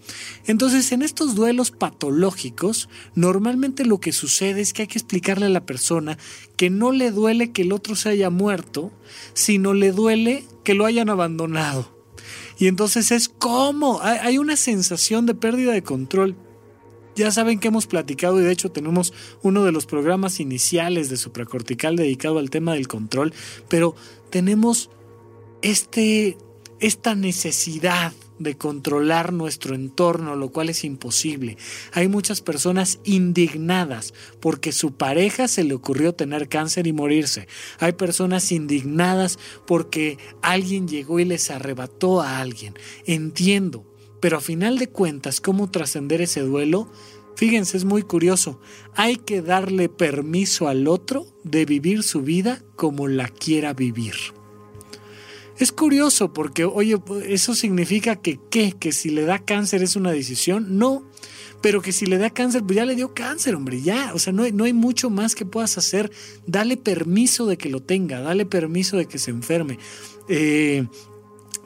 [0.47, 5.51] Entonces, en estos duelos patológicos, normalmente lo que sucede es que hay que explicarle a
[5.51, 6.17] la persona
[6.57, 8.91] que no le duele que el otro se haya muerto,
[9.35, 11.95] sino le duele que lo hayan abandonado.
[12.59, 16.37] Y entonces es como, hay una sensación de pérdida de control
[17.19, 19.13] ya saben que hemos platicado y de hecho tenemos
[19.43, 23.35] uno de los programas iniciales de supracortical dedicado al tema del control,
[23.69, 23.95] pero
[24.31, 24.91] tenemos
[25.63, 26.39] este,
[26.81, 31.57] esta necesidad de controlar nuestro entorno, lo cual es imposible.
[31.93, 37.49] Hay muchas personas indignadas porque su pareja se le ocurrió tener cáncer y morirse.
[37.81, 42.75] Hay personas indignadas porque alguien llegó y les arrebató a alguien.
[43.07, 43.85] Entiendo,
[44.21, 46.91] pero a final de cuentas, ¿cómo trascender ese duelo?
[47.39, 48.59] Fíjense, es muy curioso.
[48.97, 54.17] Hay que darle permiso al otro de vivir su vida como la quiera vivir.
[55.57, 56.97] Es curioso porque, oye,
[57.29, 58.73] ¿eso significa que qué?
[58.73, 60.79] ¿Que si le da cáncer es una decisión?
[60.79, 61.09] No.
[61.63, 64.15] Pero que si le da cáncer, pues ya le dio cáncer, hombre, ya.
[64.15, 66.11] O sea, no hay, no hay mucho más que puedas hacer.
[66.49, 69.79] Dale permiso de que lo tenga, dale permiso de que se enferme.
[70.29, 70.89] Eh,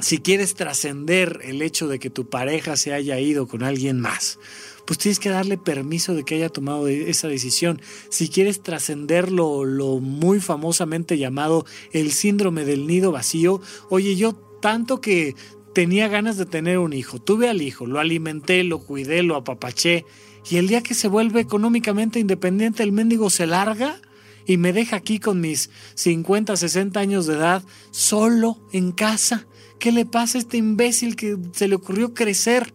[0.01, 4.39] si quieres trascender el hecho de que tu pareja se haya ido con alguien más,
[4.87, 7.81] pues tienes que darle permiso de que haya tomado e-, esa decisión.
[8.09, 14.35] Si quieres trascender lo, lo muy famosamente llamado el síndrome del nido vacío, oye, yo
[14.61, 15.35] tanto que
[15.75, 20.05] tenía ganas de tener un hijo, tuve al hijo, lo alimenté, lo cuidé, lo apapaché,
[20.51, 24.01] y el día que se vuelve económicamente independiente, el mendigo se larga
[24.47, 29.47] y me deja aquí con mis 50, 60 años de edad, solo en casa.
[29.79, 32.75] ¿Qué le pasa a este imbécil que se le ocurrió crecer?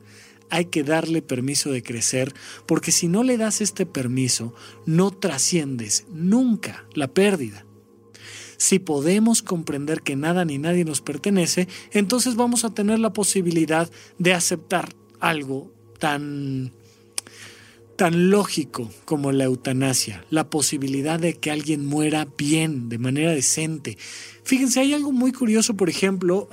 [0.49, 2.33] Hay que darle permiso de crecer,
[2.65, 4.53] porque si no le das este permiso,
[4.85, 7.65] no trasciendes nunca la pérdida.
[8.57, 13.89] Si podemos comprender que nada ni nadie nos pertenece, entonces vamos a tener la posibilidad
[14.17, 14.89] de aceptar
[15.19, 16.71] algo tan
[17.97, 23.97] tan lógico como la eutanasia, la posibilidad de que alguien muera bien, de manera decente.
[24.43, 26.47] Fíjense, hay algo muy curioso, por ejemplo,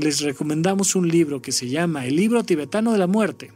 [0.00, 3.50] les recomendamos un libro que se llama El libro tibetano de la muerte.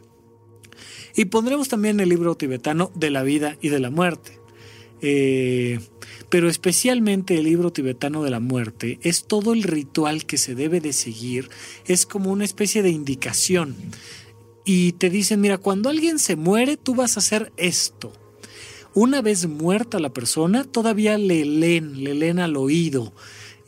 [1.15, 4.41] Y pondremos también el libro tibetano de la vida y de la muerte.
[5.03, 5.79] Eh,
[6.31, 10.81] pero especialmente el libro tibetano de la muerte es todo el ritual que se debe
[10.81, 11.51] de seguir,
[11.87, 13.77] es como una especie de indicación
[14.67, 18.13] y te dicen, mira, cuando alguien se muere, tú vas a hacer esto.
[18.95, 23.13] Una vez muerta la persona, todavía le leen, le leen al oído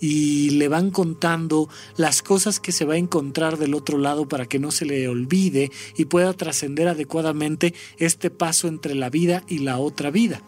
[0.00, 4.46] y le van contando las cosas que se va a encontrar del otro lado para
[4.46, 9.58] que no se le olvide y pueda trascender adecuadamente este paso entre la vida y
[9.58, 10.42] la otra vida.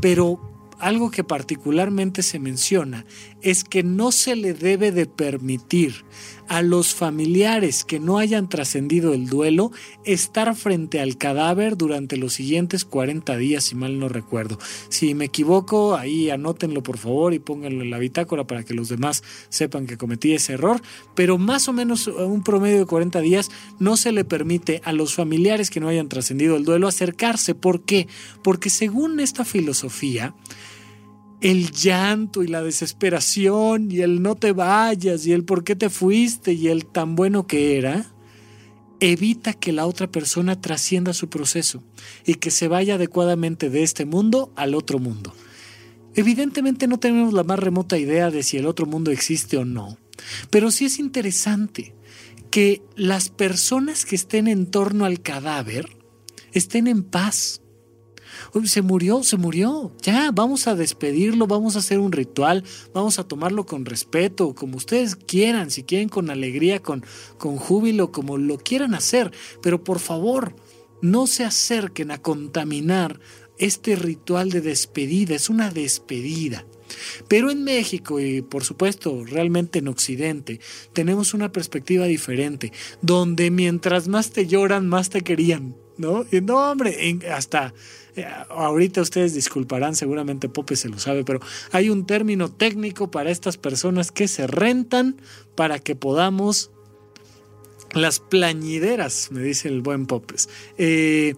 [0.00, 0.40] Pero
[0.80, 3.06] algo que particularmente se menciona
[3.42, 6.04] es que no se le debe de permitir
[6.48, 9.72] a los familiares que no hayan trascendido el duelo
[10.04, 14.58] estar frente al cadáver durante los siguientes 40 días, si mal no recuerdo.
[14.88, 18.88] Si me equivoco, ahí anótenlo por favor y pónganlo en la bitácora para que los
[18.88, 20.80] demás sepan que cometí ese error,
[21.14, 25.14] pero más o menos un promedio de 40 días no se le permite a los
[25.14, 27.54] familiares que no hayan trascendido el duelo acercarse.
[27.54, 28.08] ¿Por qué?
[28.42, 30.34] Porque según esta filosofía,
[31.44, 35.90] el llanto y la desesperación y el no te vayas y el por qué te
[35.90, 38.10] fuiste y el tan bueno que era,
[38.98, 41.84] evita que la otra persona trascienda su proceso
[42.24, 45.34] y que se vaya adecuadamente de este mundo al otro mundo.
[46.14, 49.98] Evidentemente no tenemos la más remota idea de si el otro mundo existe o no,
[50.48, 51.94] pero sí es interesante
[52.50, 55.90] que las personas que estén en torno al cadáver
[56.52, 57.60] estén en paz.
[58.64, 59.92] Se murió, se murió.
[60.02, 64.76] Ya, vamos a despedirlo, vamos a hacer un ritual, vamos a tomarlo con respeto, como
[64.76, 67.04] ustedes quieran, si quieren con alegría, con,
[67.38, 69.32] con júbilo, como lo quieran hacer.
[69.62, 70.54] Pero por favor,
[71.02, 73.20] no se acerquen a contaminar
[73.58, 75.34] este ritual de despedida.
[75.34, 76.64] Es una despedida.
[77.28, 80.60] Pero en México y por supuesto realmente en Occidente
[80.92, 82.72] tenemos una perspectiva diferente,
[83.02, 85.76] donde mientras más te lloran, más te querían.
[85.96, 86.24] ¿no?
[86.30, 87.74] Y no, hombre, hasta
[88.16, 91.40] eh, ahorita ustedes disculparán, seguramente Pope se lo sabe, pero
[91.72, 95.16] hay un término técnico para estas personas que se rentan
[95.54, 96.70] para que podamos
[97.92, 100.48] las plañideras, me dice el buen Popes.
[100.78, 101.34] Eh,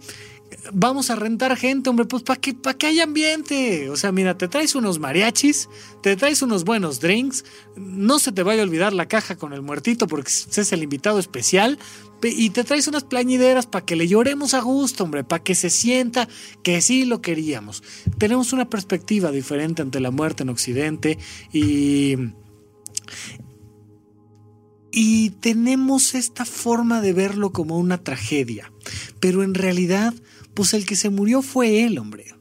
[0.73, 3.91] vamos a rentar gente, hombre, pues para que, para que haya ambiente.
[3.91, 5.69] O sea, mira, te traes unos mariachis,
[6.03, 7.45] te traes unos buenos drinks,
[7.77, 11.19] no se te vaya a olvidar la caja con el muertito porque es el invitado
[11.19, 11.79] especial,
[12.23, 15.71] y te traes unas plañideras para que le lloremos a gusto, hombre, para que se
[15.71, 16.29] sienta
[16.63, 17.83] que sí lo queríamos.
[18.19, 21.19] Tenemos una perspectiva diferente ante la muerte en Occidente
[21.53, 22.17] y...
[24.99, 28.73] Y tenemos esta forma de verlo como una tragedia.
[29.21, 30.15] Pero en realidad
[30.57, 32.35] pues el que se murió fue él, hombre.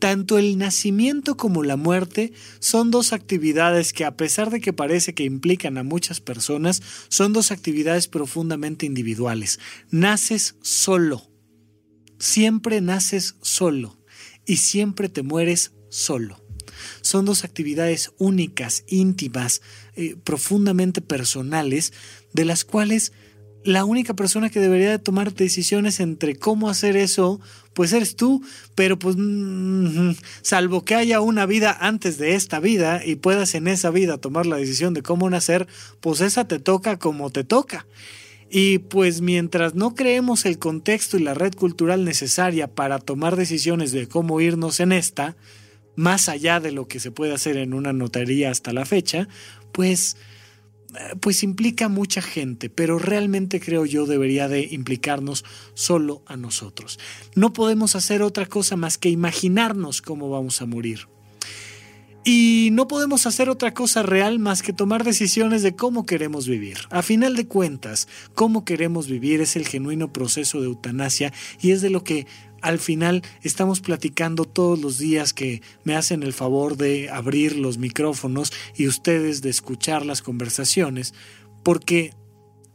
[0.00, 5.14] Tanto el nacimiento como la muerte son dos actividades que a pesar de que parece
[5.14, 9.60] que implican a muchas personas, son dos actividades profundamente individuales.
[9.90, 11.30] Naces solo.
[12.18, 14.00] Siempre naces solo
[14.44, 16.44] y siempre te mueres solo.
[17.00, 19.62] Son dos actividades únicas, íntimas,
[19.94, 21.92] eh, profundamente personales,
[22.32, 23.12] de las cuales
[23.64, 27.40] la única persona que debería de tomar decisiones entre cómo hacer eso,
[27.74, 28.42] pues eres tú,
[28.74, 33.68] pero pues mm, salvo que haya una vida antes de esta vida y puedas en
[33.68, 35.66] esa vida tomar la decisión de cómo nacer,
[36.00, 37.86] pues esa te toca como te toca.
[38.50, 43.92] Y pues mientras no creemos el contexto y la red cultural necesaria para tomar decisiones
[43.92, 45.36] de cómo irnos en esta,
[45.96, 49.26] más allá de lo que se puede hacer en una notaría hasta la fecha,
[49.72, 50.18] pues
[51.20, 56.98] pues implica mucha gente, pero realmente creo yo debería de implicarnos solo a nosotros.
[57.34, 61.08] No podemos hacer otra cosa más que imaginarnos cómo vamos a morir.
[62.24, 66.78] Y no podemos hacer otra cosa real más que tomar decisiones de cómo queremos vivir.
[66.90, 71.82] A final de cuentas, cómo queremos vivir es el genuino proceso de eutanasia y es
[71.82, 72.28] de lo que
[72.62, 77.76] al final estamos platicando todos los días que me hacen el favor de abrir los
[77.76, 81.12] micrófonos y ustedes de escuchar las conversaciones,
[81.64, 82.14] porque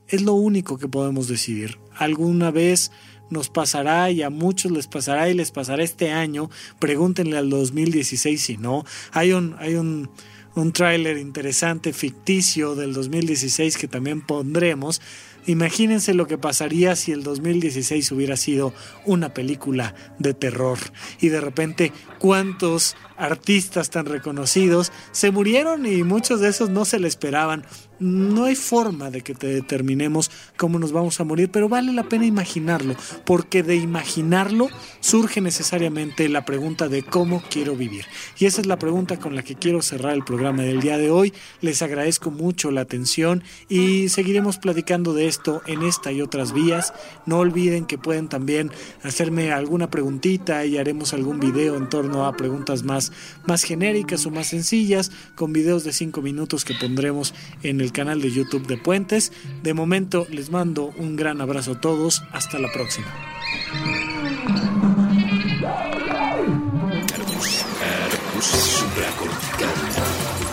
[0.07, 1.79] es lo único que podemos decidir.
[1.95, 2.91] Alguna vez
[3.29, 6.49] nos pasará y a muchos les pasará y les pasará este año.
[6.79, 8.85] Pregúntenle al 2016 si no.
[9.11, 10.09] Hay un, hay un,
[10.55, 15.01] un tráiler interesante ficticio del 2016 que también pondremos
[15.47, 18.73] Imagínense lo que pasaría si el 2016 hubiera sido
[19.05, 20.77] una película de terror
[21.21, 26.99] y de repente cuántos artistas tan reconocidos se murieron y muchos de esos no se
[26.99, 27.65] le esperaban
[27.99, 32.03] no hay forma de que te determinemos cómo nos vamos a morir, pero vale la
[32.03, 32.95] pena imaginarlo,
[33.25, 38.05] porque de imaginarlo surge necesariamente la pregunta de cómo quiero vivir.
[38.37, 41.09] Y esa es la pregunta con la que quiero cerrar el programa del día de
[41.09, 41.33] hoy.
[41.61, 46.93] Les agradezco mucho la atención y seguiremos platicando de esto en esta y otras vías.
[47.25, 48.71] No olviden que pueden también
[49.03, 53.06] hacerme alguna preguntita y haremos algún video en torno a preguntas más,
[53.45, 57.33] más genéricas o más sencillas, con videos de cinco minutos que pondremos
[57.63, 59.31] en el canal de YouTube de Puentes.
[59.63, 62.23] De momento les mando un gran abrazo a todos.
[62.31, 63.07] Hasta la próxima.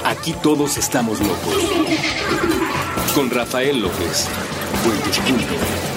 [0.04, 1.54] Aquí todos estamos locos.
[3.14, 4.28] Con Rafael López.
[4.84, 5.93] Puentes.